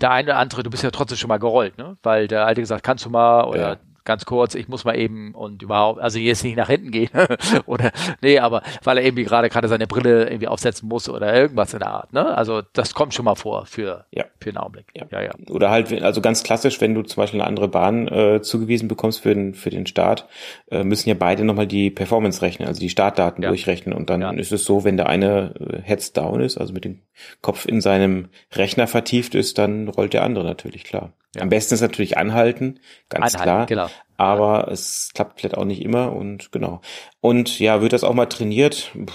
[0.00, 1.96] der eine oder andere, du bist ja trotzdem schon mal gerollt, ne?
[2.02, 3.76] Weil der Alte gesagt, kannst du mal oder ja
[4.08, 7.10] ganz kurz, ich muss mal eben und überhaupt, also jetzt nicht nach hinten gehen
[7.66, 7.92] oder
[8.22, 11.80] nee, aber weil er irgendwie gerade gerade seine Brille irgendwie aufsetzen muss oder irgendwas in
[11.80, 12.36] der Art, ne?
[12.36, 14.24] Also das kommt schon mal vor für ja.
[14.40, 14.86] für einen Augenblick.
[14.96, 15.04] Ja.
[15.12, 15.30] ja, ja.
[15.50, 19.20] Oder halt also ganz klassisch, wenn du zum Beispiel eine andere Bahn äh, zugewiesen bekommst
[19.20, 20.26] für den für den Start,
[20.70, 23.50] äh, müssen ja beide nochmal die Performance rechnen, also die Startdaten ja.
[23.50, 24.30] durchrechnen und dann ja.
[24.30, 27.00] ist es so, wenn der eine äh, heads down ist, also mit dem
[27.42, 31.12] Kopf in seinem Rechner vertieft ist, dann rollt der andere natürlich klar.
[31.34, 31.42] Ja.
[31.42, 33.88] Am besten ist natürlich anhalten, ganz anhalten, klar.
[33.88, 33.94] Genau.
[34.16, 34.72] Aber ja.
[34.72, 36.80] es klappt vielleicht auch nicht immer und genau.
[37.20, 38.90] Und ja, wird das auch mal trainiert?
[38.94, 39.12] Puh,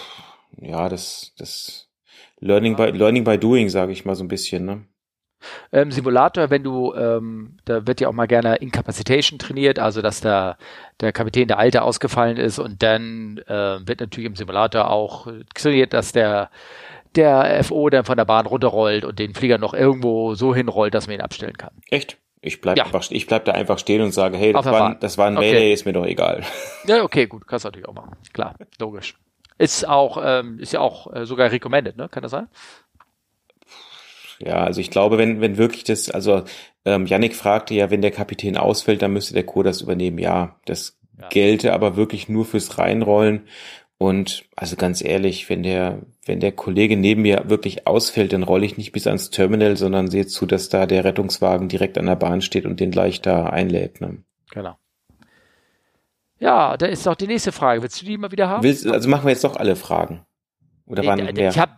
[0.62, 1.89] ja, das, das
[2.39, 4.86] Learning by, Learning by Doing, sage ich mal so ein bisschen, ne?
[5.71, 10.21] Ähm, Simulator, wenn du, ähm, da wird ja auch mal gerne Incapacitation trainiert, also dass
[10.21, 10.58] der,
[11.02, 15.91] der Kapitän der Alte ausgefallen ist und dann äh, wird natürlich im Simulator auch trainiert,
[15.93, 16.49] dass der
[17.15, 21.08] der FO dann von der Bahn runterrollt und den Flieger noch irgendwo so hinrollt, dass
[21.08, 21.71] man ihn abstellen kann.
[21.89, 22.17] Echt?
[22.45, 22.84] Ich bleib, ja.
[22.84, 25.56] einfach, ich bleib da einfach stehen und sage, hey, das, war, das war ein Mayday,
[25.56, 25.73] okay.
[25.73, 26.43] ist mir doch egal.
[26.86, 28.17] Ja, okay, gut, kannst du natürlich auch machen.
[28.34, 29.15] Klar, logisch.
[29.58, 32.10] Ist auch, ähm, ist ja auch äh, sogar recommended, ne?
[32.10, 32.49] Kann das sein?
[34.39, 36.43] Ja, also ich glaube, wenn, wenn wirklich das, also
[36.84, 39.63] ähm, Yannick fragte ja, wenn der Kapitän ausfällt, dann müsste der Co.
[39.63, 40.17] das übernehmen.
[40.17, 41.30] Ja, das ja.
[41.30, 43.47] gelte aber wirklich nur fürs Reinrollen.
[44.04, 48.66] Und also ganz ehrlich, wenn der, wenn der Kollege neben mir wirklich ausfällt, dann rolle
[48.66, 52.18] ich nicht bis ans Terminal, sondern sehe zu, dass da der Rettungswagen direkt an der
[52.18, 54.02] Bahn steht und den gleich da einlädt.
[54.02, 54.18] Ne?
[54.52, 54.76] Genau.
[56.38, 57.82] Ja, da ist doch die nächste Frage.
[57.82, 58.62] Willst du die mal wieder haben?
[58.62, 60.26] Willst, also machen wir jetzt doch alle Fragen.
[60.86, 61.52] Oder waren mehr?
[61.52, 61.72] Ich habe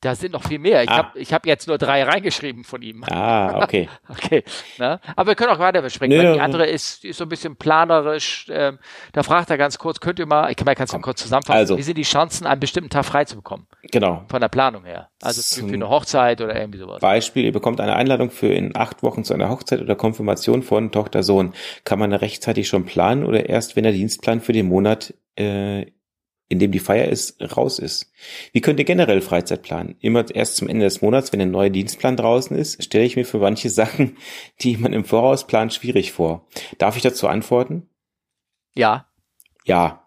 [0.00, 0.82] da sind noch viel mehr.
[0.82, 0.96] Ich ah.
[0.96, 3.04] habe hab jetzt nur drei reingeschrieben von ihm.
[3.04, 3.88] Ah, okay.
[4.08, 4.44] okay.
[4.78, 4.98] Ne?
[5.14, 7.56] Aber wir können auch weiter besprechen, nee, weil die andere ist, ist so ein bisschen
[7.56, 8.46] planerisch.
[8.50, 8.78] Ähm,
[9.12, 11.78] da fragt er ganz kurz, könnt ihr mal, ich kann mal ganz kurz zusammenfassen, also,
[11.78, 13.66] wie sind die Chancen, einen bestimmten Tag frei zu bekommen?
[13.92, 14.24] Genau.
[14.28, 15.08] Von der Planung her.
[15.20, 17.00] Also für, für eine Hochzeit oder irgendwie sowas.
[17.00, 20.92] Beispiel, ihr bekommt eine Einladung für in acht Wochen zu einer Hochzeit oder Konfirmation von
[20.92, 21.52] Tochter, Sohn.
[21.84, 25.86] Kann man rechtzeitig schon planen oder erst, wenn der Dienstplan für den Monat äh,
[26.50, 28.12] in dem die Feier ist, raus ist.
[28.52, 29.94] Wie könnt ihr generell Freizeit planen?
[30.00, 33.24] Immer erst zum Ende des Monats, wenn der neue Dienstplan draußen ist, stelle ich mir
[33.24, 34.16] für manche Sachen,
[34.60, 36.46] die man im Voraus plant, schwierig vor.
[36.76, 37.88] Darf ich dazu antworten?
[38.74, 39.06] Ja.
[39.64, 40.04] Ja.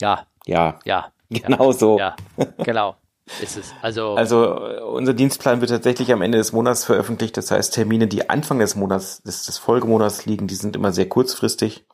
[0.00, 0.26] Ja.
[0.46, 0.78] Ja.
[0.84, 1.12] Ja.
[1.30, 1.98] Genau so.
[1.98, 2.16] Ja,
[2.58, 2.96] genau.
[3.40, 3.72] Ist es.
[3.80, 7.36] Also, also unser Dienstplan wird tatsächlich am Ende des Monats veröffentlicht.
[7.36, 11.08] Das heißt, Termine, die Anfang des Monats, des, des Folgemonats liegen, die sind immer sehr
[11.08, 11.86] kurzfristig.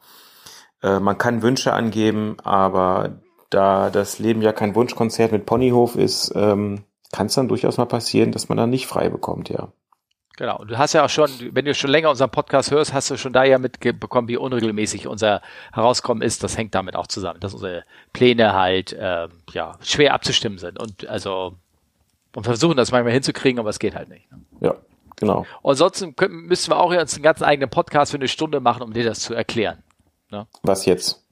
[0.83, 6.32] Äh, man kann Wünsche angeben, aber da das Leben ja kein Wunschkonzert mit Ponyhof ist,
[6.35, 9.68] ähm, kann es dann durchaus mal passieren, dass man dann nicht frei bekommt, ja.
[10.37, 10.62] Genau.
[10.64, 13.32] Du hast ja auch schon, wenn du schon länger unseren Podcast hörst, hast du schon
[13.32, 15.40] da ja mitbekommen, wie unregelmäßig unser
[15.72, 16.44] Herauskommen ist.
[16.44, 21.09] Das hängt damit auch zusammen, dass unsere Pläne halt äh, ja schwer abzustimmen sind und
[21.09, 21.54] also
[22.35, 24.30] und versuchen das manchmal hinzukriegen, aber es geht halt nicht.
[24.30, 24.38] Ne?
[24.61, 24.74] Ja,
[25.16, 25.46] genau.
[25.62, 28.92] Und ansonsten müssen wir auch jetzt einen ganz eigenen Podcast für eine Stunde machen, um
[28.92, 29.82] dir das zu erklären.
[30.30, 30.46] Ne?
[30.62, 31.26] Was jetzt?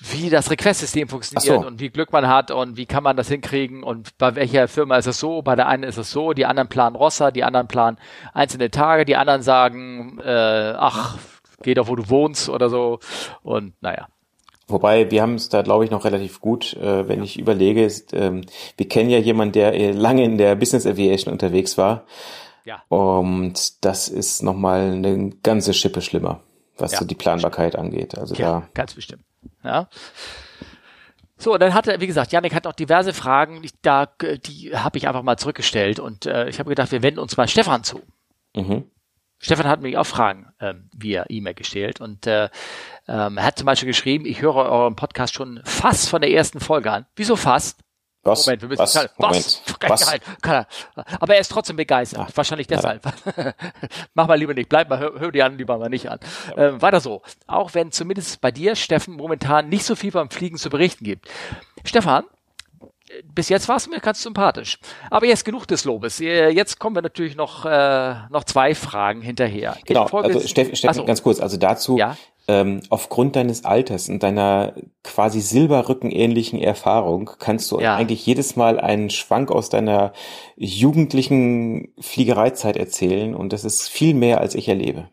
[0.00, 1.66] Wie das Request-System funktioniert so.
[1.66, 4.96] und wie Glück man hat und wie kann man das hinkriegen und bei welcher Firma
[4.96, 7.68] ist es so, bei der einen ist es so, die anderen planen Rossa, die anderen
[7.68, 7.98] planen
[8.32, 11.18] einzelne Tage, die anderen sagen, äh, ach,
[11.62, 12.98] geh doch, wo du wohnst oder so
[13.42, 14.08] und naja.
[14.66, 17.24] Wobei, wir haben es da, glaube ich, noch relativ gut, äh, wenn ja.
[17.24, 18.46] ich überlege, ist, ähm,
[18.78, 22.04] wir kennen ja jemanden, der äh, lange in der Business Aviation unterwegs war.
[22.64, 22.82] Ja.
[22.88, 26.40] Und das ist nochmal eine ganze Schippe schlimmer,
[26.78, 27.00] was ja.
[27.00, 28.16] so die Planbarkeit angeht.
[28.16, 28.68] Also ja, da.
[28.72, 29.22] Ganz bestimmt.
[29.62, 29.88] Ja.
[31.36, 35.08] So, dann hatte, wie gesagt, Janik hat noch diverse Fragen, die, da, die habe ich
[35.08, 38.02] einfach mal zurückgestellt und äh, ich habe gedacht, wir wenden uns mal Stefan zu.
[38.54, 38.84] Mhm.
[39.40, 42.48] Stefan hat mir auch Fragen ähm, via E-Mail gestellt und äh,
[43.06, 46.60] ähm, er hat zum Beispiel geschrieben, ich höre euren Podcast schon fast von der ersten
[46.60, 47.06] Folge an.
[47.16, 47.83] Wieso fast?
[48.24, 48.46] Was?
[48.46, 49.08] Moment, wir müssen was?
[49.18, 49.62] was?
[49.86, 50.14] Was?
[50.42, 50.66] Er.
[51.20, 52.20] Aber er ist trotzdem begeistert.
[52.26, 53.02] Ach, Wahrscheinlich deshalb.
[54.14, 54.68] Mach mal lieber nicht.
[54.68, 56.18] Bleib mal, hör, hör die an, lieber mal nicht an.
[56.56, 56.68] Ja.
[56.68, 57.22] Ähm, weiter so.
[57.46, 61.28] Auch wenn zumindest bei dir, Steffen, momentan nicht so viel beim Fliegen zu berichten gibt.
[61.84, 62.24] Stefan,
[63.22, 64.78] bis jetzt warst du mir ganz sympathisch.
[65.10, 66.20] Aber jetzt genug des Lobes.
[66.20, 69.76] Äh, jetzt kommen wir natürlich noch, äh, noch zwei Fragen hinterher.
[69.84, 71.04] Genau, also Steffen, Steffen so.
[71.04, 72.16] ganz kurz, also dazu, ja?
[72.46, 77.96] Ähm, aufgrund deines Alters und deiner quasi Silberrücken-ähnlichen Erfahrung kannst du ja.
[77.96, 80.12] eigentlich jedes Mal einen Schwank aus deiner
[80.56, 85.08] jugendlichen Fliegereizeit erzählen und das ist viel mehr, als ich erlebe.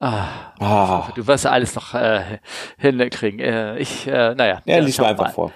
[0.00, 1.12] Ah, ah.
[1.14, 2.38] Du wirst alles noch äh,
[2.76, 3.38] hinkriegen.
[3.38, 4.60] Äh, ich, äh, naja.
[4.64, 5.32] Ja, lies mal einfach mal.
[5.32, 5.52] vor.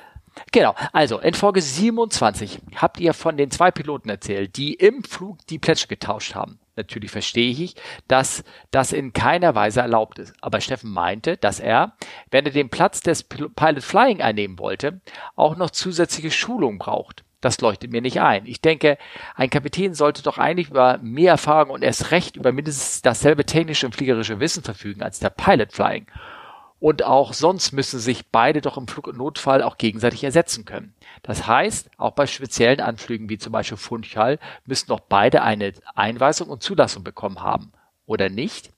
[0.52, 5.38] Genau, also in Folge 27 habt ihr von den zwei Piloten erzählt, die im Flug
[5.48, 6.60] die Plätze getauscht haben.
[6.76, 7.74] Natürlich verstehe ich,
[8.08, 10.34] dass das in keiner Weise erlaubt ist.
[10.40, 11.96] Aber Steffen meinte, dass er,
[12.30, 15.00] wenn er den Platz des Pilot Flying einnehmen wollte,
[15.34, 17.24] auch noch zusätzliche Schulung braucht.
[17.40, 18.46] Das leuchtet mir nicht ein.
[18.46, 18.98] Ich denke,
[19.34, 23.86] ein Kapitän sollte doch eigentlich über mehr Erfahrung und erst recht über mindestens dasselbe technische
[23.86, 26.06] und fliegerische Wissen verfügen als der Pilot Flying.
[26.78, 30.94] Und auch sonst müssen sich beide doch im Flug- und Notfall auch gegenseitig ersetzen können.
[31.22, 36.48] Das heißt, auch bei speziellen Anflügen wie zum Beispiel Funchal müssen doch beide eine Einweisung
[36.48, 37.72] und Zulassung bekommen haben.
[38.04, 38.70] Oder nicht?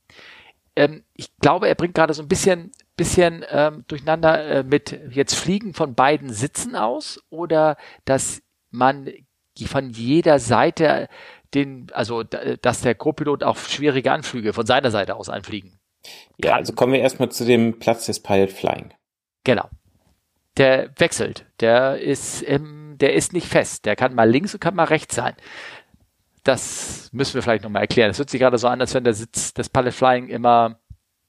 [0.77, 5.35] Ähm, ich glaube, er bringt gerade so ein bisschen, bisschen ähm, durcheinander äh, mit jetzt
[5.35, 9.11] Fliegen von beiden Sitzen aus oder dass man
[9.67, 11.09] von jeder Seite
[11.53, 15.78] den, also dass der Co-Pilot auch schwierige Anflüge von seiner Seite aus einfliegen
[16.43, 18.93] ja, also kommen wir erstmal zu dem Platz des Pilot Flying.
[19.45, 19.69] Genau.
[20.57, 21.47] Der wechselt.
[21.61, 23.85] Der ist, ähm, der ist nicht fest.
[23.85, 25.35] Der kann mal links und kann mal rechts sein.
[26.45, 28.11] Das müssen wir vielleicht nochmal erklären.
[28.11, 30.81] Es hört sich gerade so an, als wenn der Sitz des Pilot Flying immer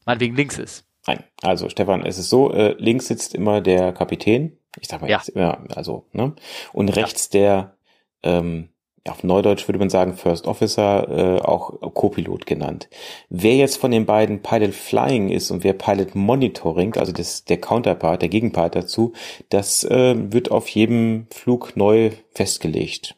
[0.05, 0.85] meinetwegen links ist.
[1.07, 4.57] Nein, also Stefan, es ist so, äh, links sitzt immer der Kapitän.
[4.79, 5.17] Ich sag mal Ja.
[5.17, 6.35] jetzt immer, also, ne?
[6.73, 7.75] Und rechts der
[8.23, 8.69] ähm,
[9.07, 12.89] auf Neudeutsch würde man sagen First Officer, äh, auch Co-Pilot genannt.
[13.29, 17.61] Wer jetzt von den beiden Pilot Flying ist und wer Pilot Monitoring, also das, der
[17.61, 19.13] Counterpart, der Gegenpart dazu,
[19.49, 23.15] das äh, wird auf jedem Flug neu festgelegt.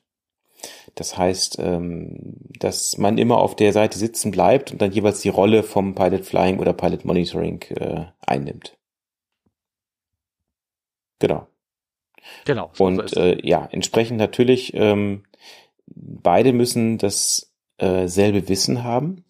[0.96, 5.30] Das heißt, ähm, dass man immer auf der Seite sitzen bleibt und dann jeweils die
[5.30, 8.78] Rolle vom Pilot Flying oder Pilot Monitoring äh, einnimmt.
[11.20, 11.48] Genau.
[12.46, 12.72] Genau.
[12.74, 15.24] so Und äh, ja, entsprechend natürlich, ähm,
[16.02, 19.24] beide müssen das äh, Wissen haben.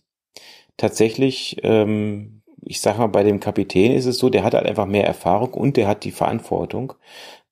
[0.77, 4.85] Tatsächlich, ähm, ich sag mal, bei dem Kapitän ist es so, der hat halt einfach
[4.85, 6.93] mehr Erfahrung und der hat die Verantwortung.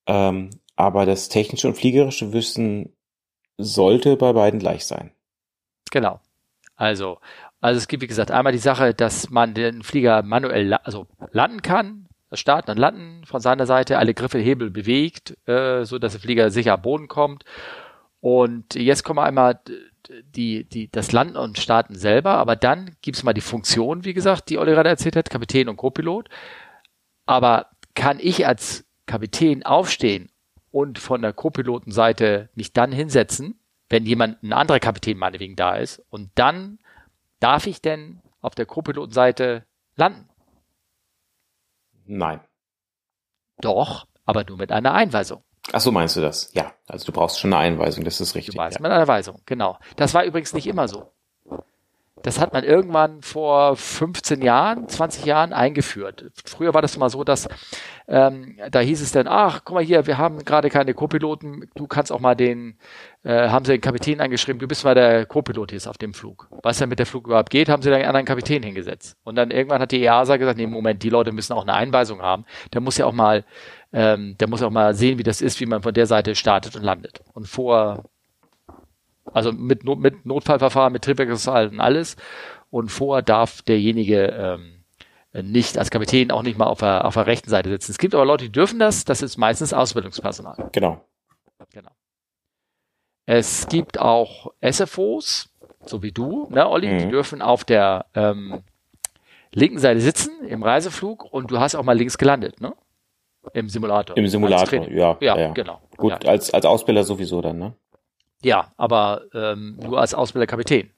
[0.08, 2.96] Ähm, aber das technische und fliegerische Wissen
[3.58, 5.12] sollte bei beiden gleich sein.
[5.92, 6.22] Genau.
[6.76, 7.20] Also,
[7.60, 11.08] also es gibt, wie gesagt, einmal die Sache, dass man den Flieger manuell la also
[11.32, 16.14] landen kann, starten und landen von seiner Seite, alle Griffe, Hebel bewegt, äh, so dass
[16.14, 17.44] der Flieger sicher am Boden kommt.
[18.22, 19.60] Und jetzt kommen wir einmal
[20.36, 24.50] die, die, das Landen und Starten selber, aber dann gibt's mal die Funktion, wie gesagt,
[24.50, 26.30] die Olli gerade erzählt hat, Kapitän und Co-Pilot.
[27.26, 30.32] Aber kann ich als Kapitän aufstehen
[30.72, 33.60] und von der Co-Pilotenseite mich dann hinsetzen,
[33.90, 36.80] wenn jemand, ein anderer Kapitän meinetwegen da ist, und dann
[37.40, 39.66] darf ich denn auf der Co-Pilotenseite
[39.96, 40.30] landen?
[42.06, 42.42] Nein.
[43.62, 45.44] Doch, aber nur mit einer Einweisung.
[45.72, 46.52] Ach so meinst du das?
[46.54, 48.56] Ja, also du brauchst schon eine Einweisung, das ist richtig.
[48.56, 48.82] Du weißt, ja.
[48.82, 49.78] mit einer Weisung, genau.
[49.96, 51.12] Das war übrigens nicht immer so.
[52.22, 56.32] Das hat man irgendwann vor 15 Jahren, 20 Jahren eingeführt.
[56.46, 57.48] Früher war das mal so, dass
[58.10, 61.88] ähm, da hieß es dann, ach, guck mal hier, wir haben gerade keine Co-Piloten, du
[61.88, 62.78] kannst auch mal den,
[63.24, 66.50] äh, haben sie den Kapitän angeschrieben, du bist mal der Co-Pilot jetzt auf dem Flug.
[66.64, 69.16] Was denn mit der Flug überhaupt geht, haben sie dann einen anderen Kapitän hingesetzt.
[69.24, 72.22] Und dann irgendwann hat die EASA gesagt, nee, Moment, die Leute müssen auch eine Einweisung
[72.22, 72.46] haben.
[72.74, 73.46] Der muss ja auch mal,
[73.92, 76.76] ähm, der muss auch mal sehen, wie das ist, wie man von der Seite startet
[76.76, 77.22] und landet.
[77.34, 78.04] Und vor
[79.32, 82.16] also mit, Not- mit Notfallverfahren, mit Triebwerksausfall und alles.
[82.72, 84.84] Und vorher darf derjenige ähm,
[85.34, 87.92] nicht als Kapitän auch nicht mal auf der, auf der rechten Seite sitzen.
[87.92, 89.06] Es gibt aber Leute, die dürfen das.
[89.06, 90.70] Das ist meistens Ausbildungspersonal.
[90.72, 91.04] Genau.
[91.72, 91.92] Genau.
[93.26, 95.50] Es gibt auch SFOs,
[95.86, 97.10] so wie du, ne, Olli, die Mhm.
[97.12, 98.64] dürfen auf der ähm,
[99.54, 102.74] linken Seite sitzen im Reiseflug und du hast auch mal links gelandet, ne?
[103.54, 104.18] Im Simulator.
[104.18, 105.18] Im Simulator, ja.
[105.20, 105.52] Ja, ja.
[105.54, 105.82] genau.
[105.98, 106.30] Gut, Ja.
[106.30, 107.74] als, als Ausbilder sowieso dann, ne?
[108.42, 110.90] ja, aber ähm, nur als Ausbilder Kapitän.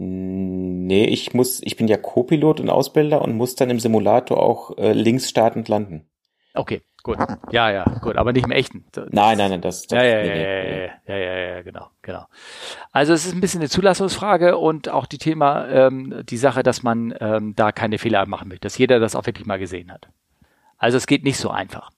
[0.00, 4.76] Nee, ich muss, ich bin ja Co-Pilot und Ausbilder und muss dann im Simulator auch
[4.78, 6.08] äh, links startend landen.
[6.54, 7.18] Okay, gut.
[7.50, 8.84] Ja, ja, gut, aber nicht im echten.
[9.10, 11.62] Nein, nein, nein, das, das Ja, ja, nee, ja, nee, ja, ja, ja, ja, ja,
[11.62, 12.26] genau, genau.
[12.92, 16.82] Also es ist ein bisschen eine Zulassungsfrage und auch die Thema, ähm, die Sache, dass
[16.82, 20.08] man ähm, da keine Fehler machen möchte, dass jeder das auch wirklich mal gesehen hat.
[20.78, 21.90] Also es geht nicht so einfach.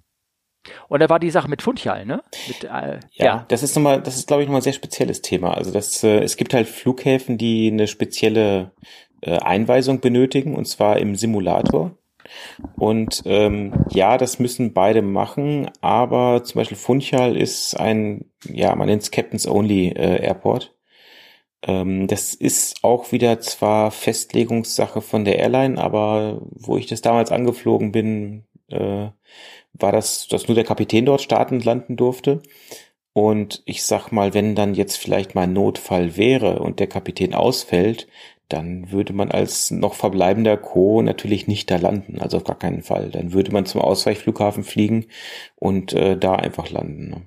[0.89, 2.23] Und da war die Sache mit Funchal, ne?
[2.49, 5.55] Mit, äh, Ja, das ist nochmal, das ist, glaube ich, nochmal ein sehr spezielles Thema.
[5.55, 8.73] Also das, äh, es gibt halt Flughäfen, die eine spezielle
[9.23, 11.93] äh, Einweisung benötigen, und zwar im Simulator.
[12.77, 18.87] Und ähm, ja, das müssen beide machen, aber zum Beispiel Funchal ist ein, ja, man
[18.87, 20.75] nennt es Captain's Only äh, Airport.
[21.63, 27.33] Ähm, das ist auch wieder zwar Festlegungssache von der Airline, aber wo ich das damals
[27.33, 29.11] angeflogen bin, äh,
[29.73, 32.43] war das, dass nur der Kapitän dort starten und landen durfte.
[33.13, 37.35] Und ich sag mal, wenn dann jetzt vielleicht mal ein Notfall wäre und der Kapitän
[37.35, 38.07] ausfällt,
[38.49, 41.03] dann würde man als noch verbleibender Co.
[41.03, 43.11] natürlich nicht da landen, also auf gar keinen Fall.
[43.11, 45.07] Dann würde man zum Ausweichflughafen fliegen
[45.57, 47.11] und äh, da einfach landen.
[47.11, 47.23] Ne?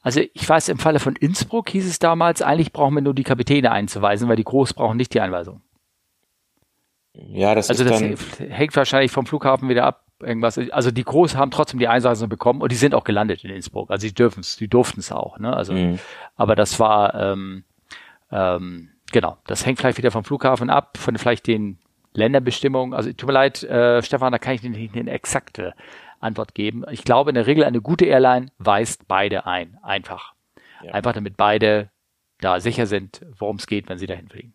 [0.00, 3.24] Also ich weiß, im Falle von Innsbruck hieß es damals, eigentlich brauchen wir nur die
[3.24, 5.62] Kapitäne einzuweisen, weil die Groß brauchen nicht die Einweisung.
[7.12, 8.00] Ja, das also das
[8.38, 10.07] hängt wahrscheinlich vom Flughafen wieder ab.
[10.20, 10.58] Irgendwas.
[10.72, 13.90] Also die Groß haben trotzdem die Einweisung bekommen und die sind auch gelandet in Innsbruck.
[13.90, 15.38] Also die dürfen es, die durften es auch.
[15.38, 15.54] Ne?
[15.54, 15.98] Also, Mhm.
[16.36, 17.64] aber das war ähm,
[18.32, 19.38] ähm, genau.
[19.46, 21.78] Das hängt vielleicht wieder vom Flughafen ab, von vielleicht den
[22.14, 22.94] Länderbestimmungen.
[22.94, 25.74] Also tut mir leid, äh, Stefan, da kann ich nicht eine exakte
[26.20, 26.84] Antwort geben.
[26.90, 30.34] Ich glaube in der Regel eine gute Airline weist beide ein, einfach,
[30.82, 30.94] Ja.
[30.94, 31.90] einfach damit beide
[32.40, 34.54] da sicher sind, worum es geht, wenn sie dahin fliegen.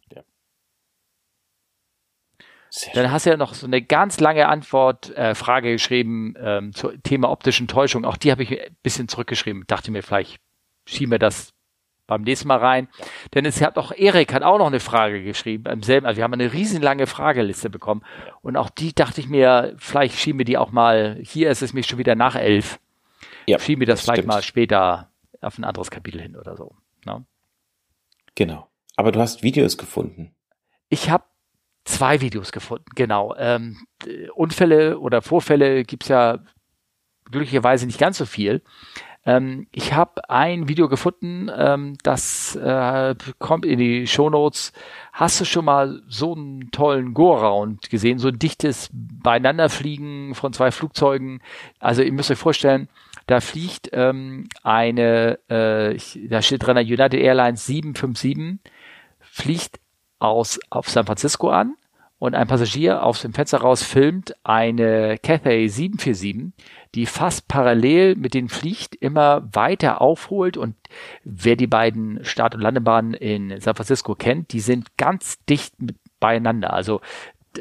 [2.76, 6.74] Sehr Dann hast du ja noch so eine ganz lange Antwort, äh, Frage geschrieben ähm,
[6.74, 8.04] zum Thema optischen Täuschung.
[8.04, 9.66] Auch die habe ich ein bisschen zurückgeschrieben.
[9.68, 10.40] Dachte mir, vielleicht
[10.88, 11.54] schieben wir das
[12.08, 12.88] beim nächsten Mal rein.
[13.36, 16.08] Denn es hat auch Erik hat auch noch eine Frage geschrieben im selben.
[16.08, 18.04] Also wir haben eine riesenlange Frageliste bekommen
[18.42, 21.20] und auch die dachte ich mir, vielleicht schieben wir die auch mal.
[21.22, 22.80] Hier ist es mir schon wieder nach elf.
[23.46, 24.34] Ja, schieben wir das, das vielleicht stimmt.
[24.34, 25.12] mal später
[25.42, 26.76] auf ein anderes Kapitel hin oder so.
[27.06, 27.24] Ne?
[28.34, 28.68] Genau.
[28.96, 30.34] Aber du hast Videos gefunden.
[30.90, 31.24] Ich habe
[31.86, 33.36] zwei Videos gefunden, genau.
[33.38, 36.40] Ähm, äh, Unfälle oder Vorfälle gibt's ja
[37.32, 38.62] glücklicherweise nicht ganz so viel.
[39.26, 44.74] Ähm, ich habe ein Video gefunden, ähm, das äh, kommt in die Shownotes.
[45.14, 48.20] Hast du schon mal so einen tollen Go-Round gesehen?
[48.20, 51.42] So ein dichtes Beieinanderfliegen von zwei Flugzeugen.
[51.80, 52.90] Also ihr müsst euch vorstellen,
[53.26, 58.60] da fliegt ähm, eine, äh, ich, da steht drin, United Airlines 757,
[59.22, 59.80] fliegt
[60.24, 61.76] aus, auf San Francisco an
[62.18, 66.54] und ein Passagier aus dem Fenster raus filmt eine Cathay 747,
[66.96, 70.76] die fast parallel mit den fliegt, immer weiter aufholt und
[71.26, 75.98] wer die beiden Start- und Landebahnen in San Francisco kennt, die sind ganz dicht mit
[76.22, 76.72] beieinander.
[76.72, 77.02] Also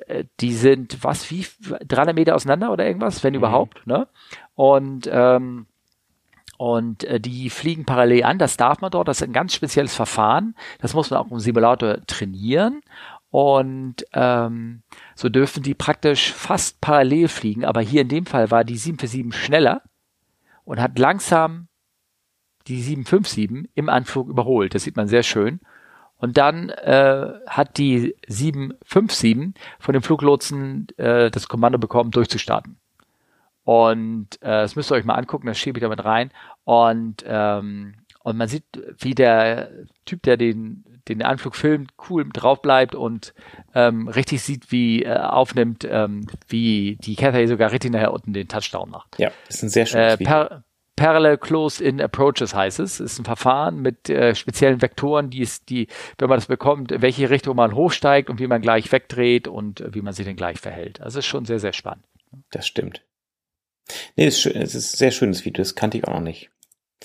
[0.07, 1.45] äh, die sind was wie
[1.89, 4.07] 300 Meter auseinander oder irgendwas, wenn überhaupt, ne?
[4.55, 5.67] Und ähm,
[6.63, 9.97] und äh, die fliegen parallel an, das darf man dort, das ist ein ganz spezielles
[9.97, 12.83] Verfahren, das muss man auch im Simulator trainieren.
[13.31, 14.83] Und ähm,
[15.17, 19.45] so dürfen die praktisch fast parallel fliegen, aber hier in dem Fall war die 747
[19.45, 19.83] schneller
[20.65, 21.67] und hat langsam
[22.69, 25.59] die 757 im Anflug überholt, das sieht man sehr schön.
[26.19, 32.77] Und dann äh, hat die 757 von dem Fluglotsen äh, das Kommando bekommen, durchzustarten.
[33.65, 36.31] Und äh, das müsst ihr euch mal angucken, das schiebe ich damit rein.
[36.65, 38.65] Und, ähm, und man sieht,
[38.99, 39.71] wie der
[40.05, 43.35] Typ, der den, den Anflug filmt, cool drauf bleibt und
[43.75, 48.47] ähm, richtig sieht, wie äh, aufnimmt, ähm, wie die Cathay sogar richtig nachher unten den
[48.49, 49.19] Touchdown macht.
[49.19, 50.31] Ja, ist ein sehr schönes Äh, Video.
[50.33, 53.01] par Parallel Closed-in Approaches heißt es.
[53.01, 55.89] Ist ein Verfahren mit äh, speziellen Vektoren, die es, die,
[56.19, 59.95] wenn man das bekommt, welche Richtung man hochsteigt und wie man gleich wegdreht und äh,
[59.95, 61.01] wie man sich dann gleich verhält.
[61.01, 62.05] Also ist schon sehr, sehr spannend.
[62.51, 63.03] Das stimmt.
[64.17, 66.51] Nee, das ist, ist ein sehr schönes Video, das kannte ich auch noch nicht.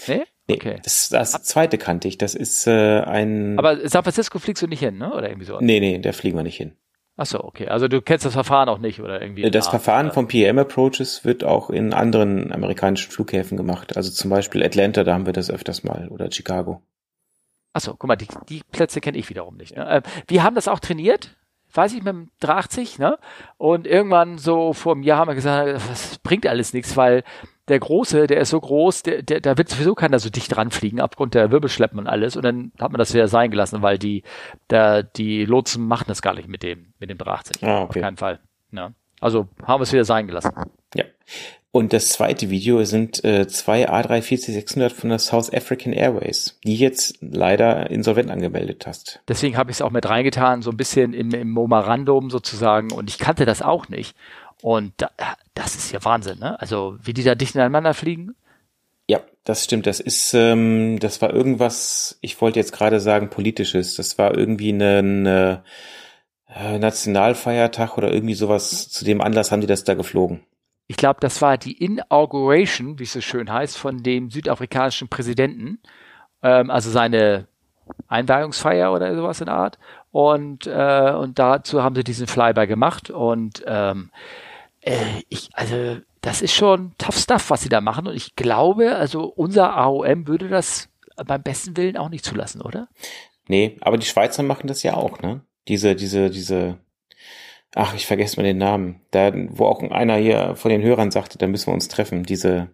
[0.07, 0.23] Nee?
[0.47, 0.79] Nee, Okay.
[0.83, 3.57] das, das zweite kannte ich, das ist äh, ein...
[3.59, 5.13] Aber San Francisco fliegst du nicht hin, ne?
[5.13, 5.59] Oder irgendwie so?
[5.59, 6.73] nee, nee, da fliegen wir nicht hin.
[7.19, 7.67] Ach so, okay.
[7.67, 9.49] Also du kennst das Verfahren auch nicht oder irgendwie?
[9.49, 13.97] Das Ah, Verfahren äh, von PM Approaches wird auch in anderen amerikanischen Flughäfen gemacht.
[13.97, 16.07] Also zum Beispiel Atlanta, da haben wir das öfters mal.
[16.09, 16.81] Oder Chicago.
[17.73, 19.75] Ach so, guck mal, die, die Plätze kenne ich wiederum nicht.
[19.75, 19.89] Ne?
[19.89, 21.35] Äh, wir haben das auch trainiert,
[21.73, 23.17] weiß ich, mit dem 380, ne?
[23.57, 27.23] Und irgendwann so vor einem Jahr haben wir gesagt, das bringt alles nichts, weil
[27.67, 31.01] der Große, der ist so groß, der, der, da wird sowieso keiner so dicht ranfliegen,
[31.01, 32.37] aufgrund der Wirbelschleppen und alles.
[32.37, 34.23] Und dann hat man das wieder sein gelassen, weil die,
[34.69, 37.63] da, die Lotsen machen das gar nicht mit dem, mit dem 380.
[37.63, 38.01] Ah, Auf okay.
[38.01, 38.39] keinen Fall.
[38.71, 38.93] Ne?
[39.19, 40.51] Also haben wir es wieder sein gelassen.
[40.95, 41.05] Ja.
[41.71, 47.17] Und das zweite Video sind äh, zwei A340-600 von der South African Airways, die jetzt
[47.21, 49.21] leider insolvent angemeldet hast.
[49.27, 52.91] Deswegen habe ich es auch mit reingetan, so ein bisschen im, im Memorandum sozusagen.
[52.91, 54.15] Und ich kannte das auch nicht.
[54.61, 55.11] Und da,
[55.53, 56.59] das ist ja Wahnsinn, ne?
[56.59, 58.35] Also wie die da dicht ineinander fliegen.
[59.07, 59.85] Ja, das stimmt.
[59.85, 63.95] Das ist, ähm, das war irgendwas, ich wollte jetzt gerade sagen, politisches.
[63.95, 65.27] Das war irgendwie ein
[66.53, 68.89] äh, Nationalfeiertag oder irgendwie sowas.
[68.89, 70.45] Zu dem Anlass haben die das da geflogen.
[70.87, 75.79] Ich glaube, das war die Inauguration, wie es so schön heißt, von dem südafrikanischen Präsidenten.
[76.41, 77.47] Ähm, also seine
[78.07, 79.77] Einweihungsfeier oder sowas in der Art.
[80.11, 83.09] Und, äh, und dazu haben sie diesen Flyby gemacht.
[83.09, 84.11] Und ähm,
[84.81, 88.07] äh, ich, also das ist schon tough stuff, was sie da machen.
[88.07, 90.89] Und ich glaube, also unser AOM würde das
[91.25, 92.87] beim besten Willen auch nicht zulassen, oder?
[93.47, 95.41] Nee, aber die Schweizer machen das ja auch, ne?
[95.67, 96.77] Diese, diese, diese,
[97.75, 99.01] ach, ich vergesse mal den Namen.
[99.11, 102.23] Da, wo auch einer hier von den Hörern sagte, da müssen wir uns treffen.
[102.23, 102.69] Diese,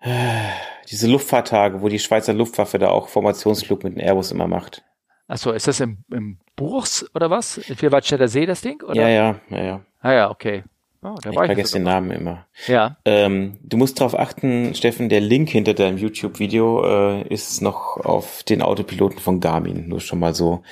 [0.00, 0.48] äh,
[0.90, 4.84] diese Luftfahrttage, wo die Schweizer Luftwaffe da auch Formationsflug mit dem Airbus immer macht.
[5.26, 7.56] Achso, ist das im, im Buchs oder was?
[7.56, 8.82] In Vierwaldstätter See das Ding?
[8.82, 9.00] Oder?
[9.00, 9.80] Ja, ja, ja, ja.
[10.00, 10.64] Ah ja, okay.
[11.04, 12.46] Oh, ich vergesse den Namen immer.
[12.66, 12.96] Ja.
[13.04, 18.42] Ähm, du musst darauf achten, Steffen, der Link hinter deinem YouTube-Video äh, ist noch auf
[18.42, 19.86] den Autopiloten von Garmin.
[19.88, 20.62] Nur schon mal so,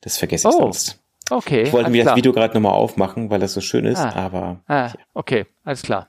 [0.00, 0.58] das vergesse ich oh.
[0.58, 1.00] sonst.
[1.30, 1.62] Okay.
[1.62, 2.14] Ich wollte mir klar.
[2.14, 4.12] das Video gerade nochmal aufmachen, weil das so schön ist, ah.
[4.14, 4.60] aber.
[4.68, 6.08] Ah, okay, alles klar.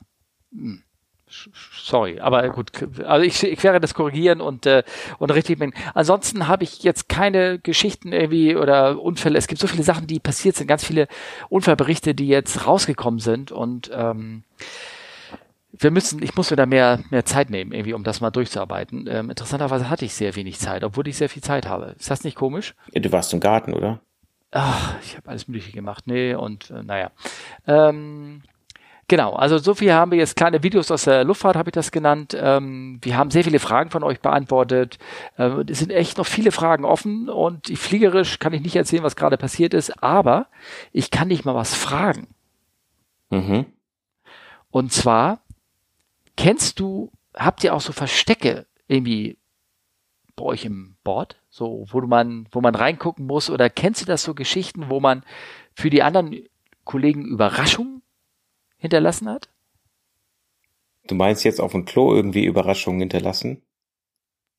[0.52, 0.85] Hm
[1.28, 2.72] sorry, aber gut,
[3.06, 4.84] also ich, ich werde das korrigieren und äh,
[5.20, 5.74] und richtig bin.
[5.94, 9.38] Ansonsten habe ich jetzt keine Geschichten irgendwie oder Unfälle.
[9.38, 11.08] Es gibt so viele Sachen, die passiert sind, ganz viele
[11.50, 14.44] Unfallberichte, die jetzt rausgekommen sind und ähm,
[15.78, 19.08] wir müssen, ich muss mir da mehr, mehr Zeit nehmen, irgendwie, um das mal durchzuarbeiten.
[19.10, 21.96] Ähm, interessanterweise hatte ich sehr wenig Zeit, obwohl ich sehr viel Zeit habe.
[22.00, 22.76] Ist das nicht komisch?
[22.94, 24.00] Ja, du warst im Garten, oder?
[24.52, 26.08] Ach, ich habe alles Mögliche gemacht.
[26.08, 27.12] Nee, und äh, naja.
[27.68, 28.42] Ähm,
[29.08, 31.92] Genau, also so viel haben wir jetzt kleine Videos aus der Luftfahrt, habe ich das
[31.92, 32.36] genannt.
[32.40, 34.98] Ähm, wir haben sehr viele Fragen von euch beantwortet.
[35.38, 39.16] Ähm, es sind echt noch viele Fragen offen und fliegerisch kann ich nicht erzählen, was
[39.16, 40.48] gerade passiert ist, aber
[40.92, 42.30] ich kann dich mal was fragen.
[43.30, 43.68] Mhm.
[44.72, 45.42] Und zwar,
[46.36, 49.38] kennst du, habt ihr auch so Verstecke irgendwie
[50.36, 51.38] bei euch im Board?
[51.52, 53.52] So, wo man, wo man reingucken muss?
[53.52, 55.24] Oder kennst du das so Geschichten, wo man
[55.76, 56.36] für die anderen
[56.84, 58.02] Kollegen Überraschungen
[58.86, 59.50] hinterlassen hat?
[61.08, 63.62] Du meinst jetzt auf dem Klo irgendwie Überraschungen hinterlassen?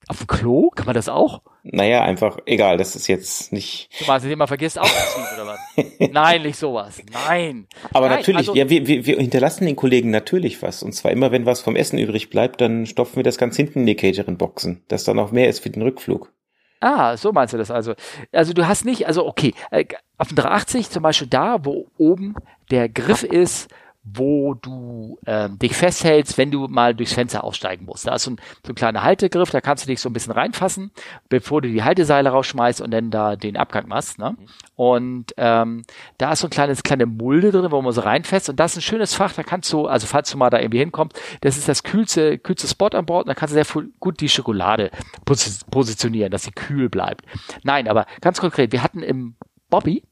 [0.09, 0.71] Auf dem Klo?
[0.71, 1.43] Kann man das auch?
[1.65, 3.89] Naja, einfach, egal, das ist jetzt nicht.
[3.99, 5.59] Du meinst, indem man vergisst aufzuziehen oder was?
[6.13, 7.03] Nein, nicht sowas.
[7.13, 7.67] Nein.
[7.93, 10.85] Aber Nein, natürlich, also, ja, wir, wir, wir hinterlassen den Kollegen natürlich was.
[10.85, 13.81] Und zwar immer, wenn was vom Essen übrig bleibt, dann stopfen wir das ganz hinten
[13.81, 16.33] in die Catering-Boxen, dass da noch mehr ist für den Rückflug.
[16.81, 17.95] Ah, so meinst du das also.
[18.31, 19.87] Also du hast nicht, also okay, äh,
[20.19, 22.37] auf dem 380 zum Beispiel da, wo oben
[22.71, 23.69] der Griff ist,
[24.09, 28.07] wo du ähm, dich festhältst, wenn du mal durchs Fenster aussteigen musst.
[28.07, 30.33] Da ist so ein, so ein kleiner Haltegriff, da kannst du dich so ein bisschen
[30.33, 30.93] reinfassen,
[31.29, 34.19] bevor du die Halteseile rausschmeißt und dann da den Abgang machst.
[34.19, 34.37] Ne?
[34.77, 35.85] Und ähm,
[36.19, 38.49] da ist so ein kleines kleine Mulde drin, wo man so reinfasst.
[38.49, 40.79] Und das ist ein schönes Fach, da kannst du, also falls du mal da irgendwie
[40.79, 44.21] hinkommst, das ist das kühlste, kühlste Spot an Bord und da kannst du sehr gut
[44.21, 44.91] die Schokolade
[45.25, 47.25] positionieren, dass sie kühl bleibt.
[47.65, 49.35] Nein, aber ganz konkret, wir hatten im
[49.69, 50.05] Bobby,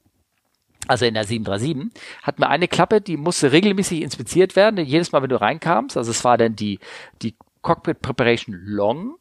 [0.87, 5.23] also in der 737, hatten wir eine Klappe, die musste regelmäßig inspiziert werden, jedes Mal,
[5.23, 5.97] wenn du reinkamst.
[5.97, 6.79] Also es war dann die,
[7.23, 9.17] die Cockpit Preparation Long.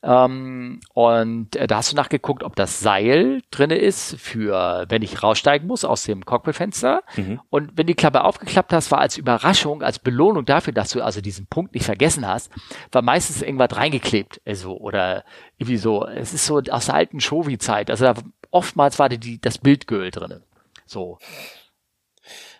[0.00, 5.24] Ähm, und äh, da hast du nachgeguckt, ob das Seil drinne ist für, wenn ich
[5.24, 7.02] raussteigen muss aus dem Cockpitfenster.
[7.16, 7.40] Mhm.
[7.50, 11.20] Und wenn die Klappe aufgeklappt hast, war als Überraschung, als Belohnung dafür, dass du also
[11.20, 12.52] diesen Punkt nicht vergessen hast,
[12.92, 15.24] war meistens irgendwas reingeklebt, also oder
[15.58, 16.06] irgendwie so.
[16.06, 17.90] Es ist so aus der alten Shovi-Zeit.
[17.90, 18.14] Also da,
[18.52, 20.42] oftmals war die, das Bildgöl drinne.
[20.88, 21.18] So.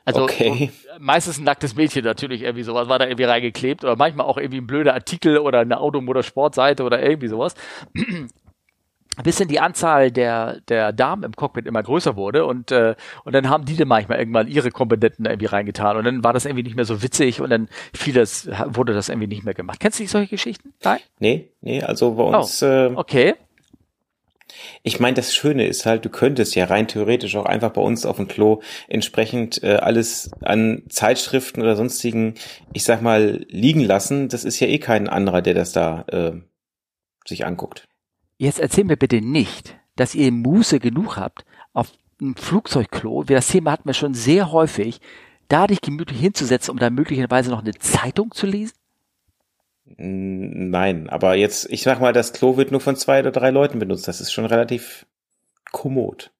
[0.04, 0.70] Also okay.
[0.98, 4.62] meistens ein nacktes Mädchen natürlich irgendwie sowas war da irgendwie reingeklebt oder manchmal auch irgendwie
[4.62, 7.54] ein blöder Artikel oder eine Automotorsportseite oder irgendwie sowas.
[9.22, 13.34] Bis denn die Anzahl der, der Damen im Cockpit immer größer wurde und, äh, und
[13.34, 16.62] dann haben die dann manchmal irgendwann ihre Kompetenten irgendwie reingetan und dann war das irgendwie
[16.62, 19.80] nicht mehr so witzig und dann fiel das, wurde das irgendwie nicht mehr gemacht.
[19.80, 20.72] Kennst du nicht solche Geschichten?
[20.84, 21.00] Nein?
[21.18, 22.62] Nee, nee, also bei uns.
[22.62, 23.34] Oh, äh, okay.
[24.82, 28.06] Ich meine, das Schöne ist halt, du könntest ja rein theoretisch auch einfach bei uns
[28.06, 32.34] auf dem Klo entsprechend äh, alles an Zeitschriften oder sonstigen,
[32.72, 34.28] ich sag mal, liegen lassen.
[34.28, 36.32] Das ist ja eh kein anderer, der das da äh,
[37.26, 37.86] sich anguckt.
[38.38, 43.72] Jetzt erzähl mir bitte nicht, dass ihr Muße genug habt, auf einem Flugzeugklo, das Thema
[43.72, 45.00] hatten wir schon sehr häufig,
[45.48, 48.77] da dich gemütlich hinzusetzen, um da möglicherweise noch eine Zeitung zu lesen?
[49.96, 53.78] Nein, aber jetzt, ich sag mal, das Klo wird nur von zwei oder drei Leuten
[53.78, 54.06] benutzt.
[54.06, 55.06] Das ist schon relativ
[55.72, 56.30] kommod.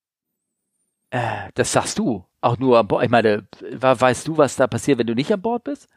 [1.11, 2.24] Äh, das sagst du.
[2.40, 3.05] Auch nur an Bord.
[3.05, 5.88] Ich meine, weißt du, was da passiert, wenn du nicht an Bord bist?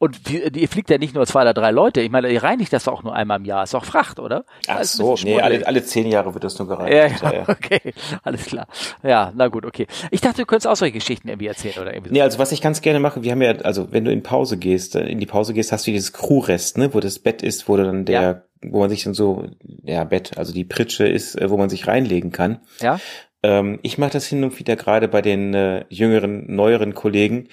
[0.00, 2.00] Und ihr fliegt ja nicht nur zwei oder drei Leute.
[2.00, 3.64] Ich meine, ihr reinigt das auch nur einmal im Jahr.
[3.64, 4.44] Ist auch Fracht, oder?
[4.68, 7.20] Ach so, nee, alle, alle zehn Jahre wird das nur gereinigt.
[7.20, 7.92] Ja, ja, okay,
[8.22, 8.68] alles klar.
[9.02, 9.88] Ja, na gut, okay.
[10.12, 12.12] Ich dachte, du könntest auch solche Geschichten irgendwie erzählen oder irgendwie.
[12.12, 14.56] Nee, also was ich ganz gerne mache, wir haben ja, also wenn du in Pause
[14.56, 17.68] gehst, äh, in die Pause gehst, hast du dieses Crewrest, ne, wo das Bett ist,
[17.68, 18.42] wo dann der, ja.
[18.62, 19.46] wo man sich dann so,
[19.82, 22.60] ja, Bett, also die Pritsche ist, äh, wo man sich reinlegen kann.
[22.80, 23.00] Ja.
[23.42, 27.48] Ähm, ich mache das hin und wieder gerade bei den äh, jüngeren, neueren Kollegen.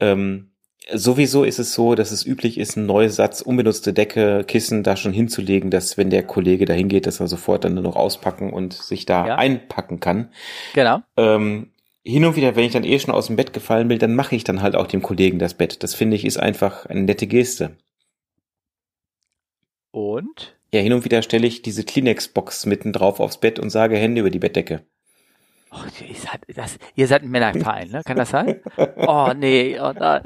[0.00, 0.49] Ähm,
[0.92, 5.12] Sowieso ist es so, dass es üblich ist, einen Neusatz unbenutzte Decke, Kissen da schon
[5.12, 8.72] hinzulegen, dass wenn der Kollege da hingeht, dass er sofort dann nur noch auspacken und
[8.72, 9.36] sich da ja.
[9.36, 10.30] einpacken kann.
[10.74, 11.00] Genau.
[11.16, 11.70] Ähm,
[12.02, 14.34] hin und wieder, wenn ich dann eh schon aus dem Bett gefallen bin, dann mache
[14.34, 15.82] ich dann halt auch dem Kollegen das Bett.
[15.82, 17.76] Das finde ich ist einfach eine nette Geste.
[19.92, 20.56] Und?
[20.72, 24.20] Ja, hin und wieder stelle ich diese Kleenex-Box mitten drauf aufs Bett und sage Hände
[24.20, 24.84] über die Bettdecke.
[25.72, 28.02] Oh, ihr, seid, das, ihr seid ein Männerverein, ne?
[28.04, 28.60] Kann das sein?
[28.96, 30.22] Oh, nee, oh nein.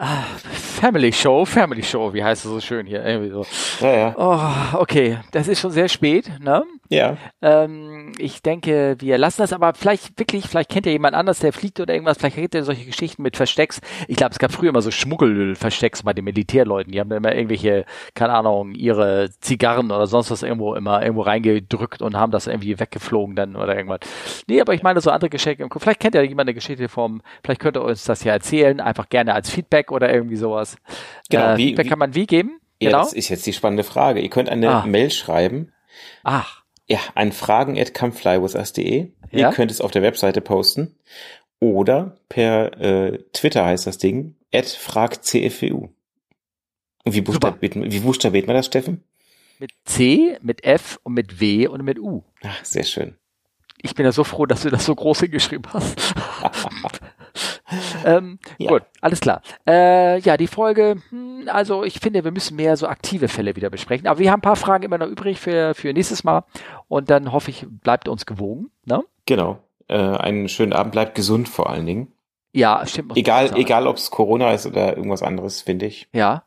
[0.00, 0.22] Ah,
[0.52, 3.04] Family Show, Family Show, wie heißt es so schön hier?
[3.04, 3.44] Irgendwie so.
[3.80, 4.14] Ja, ja.
[4.16, 6.62] Oh, okay, das ist schon sehr spät, ne?
[6.88, 7.16] Ja.
[7.42, 11.52] Ähm, ich denke, wir lassen das aber vielleicht wirklich, vielleicht kennt ihr jemand anders, der
[11.52, 13.80] fliegt oder irgendwas, vielleicht kennt ihr solche Geschichten mit Verstecks.
[14.06, 16.92] Ich glaube, es gab früher immer so Schmuggelverstecks bei den Militärleuten.
[16.92, 17.84] Die haben immer irgendwelche,
[18.14, 22.78] keine Ahnung, ihre Zigarren oder sonst was irgendwo immer irgendwo reingedrückt und haben das irgendwie
[22.78, 24.00] weggeflogen dann oder irgendwas.
[24.46, 25.68] Nee, aber ich meine so andere Geschenke.
[25.76, 29.08] Vielleicht kennt ihr jemand eine Geschichte vom, vielleicht könnt ihr uns das ja erzählen, einfach
[29.08, 30.76] gerne als Feedback oder irgendwie sowas.
[31.30, 32.60] Genau, Äh, wie- Feedback wie- kann man wie geben?
[32.80, 33.02] Ja, genau.
[33.02, 34.20] das ist jetzt die spannende Frage.
[34.20, 34.86] Ihr könnt eine Ah.
[34.86, 35.72] Mail schreiben.
[36.22, 38.98] Ach, Ja, an fragen at comeflywithus.de.
[39.30, 39.52] Ihr Ja.
[39.52, 40.94] könnt es auf der Webseite posten.
[41.60, 45.88] Oder per äh, Twitter heißt das Ding, at fragcfwu.
[47.04, 49.02] Und wie buchstabiert, wie buchstabiert man das, Steffen?
[49.58, 52.22] mit C, mit F und mit W und mit U.
[52.44, 53.16] Ach, sehr schön.
[53.82, 56.14] Ich bin ja so froh, dass du das so groß hingeschrieben hast.
[58.04, 58.70] ähm, Ja.
[58.70, 59.42] Gut, alles klar.
[59.66, 63.70] Äh, ja, die Folge, hm, also ich finde, wir müssen mehr so aktive Fälle wieder
[63.70, 64.06] besprechen.
[64.06, 66.44] Aber wir haben ein paar Fragen immer noch übrig für, für nächstes Mal.
[66.88, 68.70] Und dann hoffe ich, bleibt uns gewogen.
[68.84, 69.04] Ne?
[69.26, 69.58] Genau.
[69.88, 72.12] Äh, einen schönen Abend, bleibt gesund vor allen Dingen.
[72.52, 73.16] Ja, stimmt.
[73.16, 76.08] Egal, egal ob es Corona ist oder irgendwas anderes, finde ich.
[76.12, 76.44] Ja.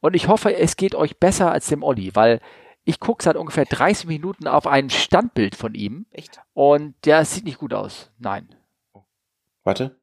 [0.00, 2.40] Und ich hoffe, es geht euch besser als dem Olli, weil
[2.84, 6.40] ich gucke seit ungefähr 30 Minuten auf ein Standbild von ihm Echt?
[6.54, 8.10] und der sieht nicht gut aus.
[8.18, 8.48] Nein.
[9.64, 9.99] Warte.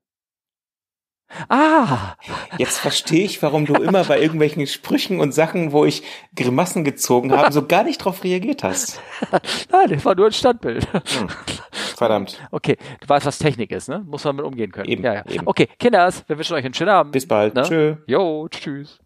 [1.49, 2.15] Ah,
[2.57, 6.03] Jetzt verstehe ich, warum du immer bei irgendwelchen Sprüchen und Sachen, wo ich
[6.36, 9.01] Grimassen gezogen habe, so gar nicht drauf reagiert hast.
[9.71, 10.88] nein, das war nur ein Standbild.
[10.93, 11.28] Hm.
[11.71, 12.39] Verdammt.
[12.51, 14.03] Okay, du weißt, was Technik ist, ne?
[14.07, 14.88] Muss man mit umgehen können.
[14.88, 15.25] Eben, ja, ja.
[15.30, 15.47] eben.
[15.47, 17.11] Okay, Kinders, wir wünschen euch einen schönen Abend.
[17.11, 17.55] Bis bald.
[17.55, 17.63] Ne?
[17.63, 17.95] Tschö.
[18.07, 18.99] Jo, tschüss.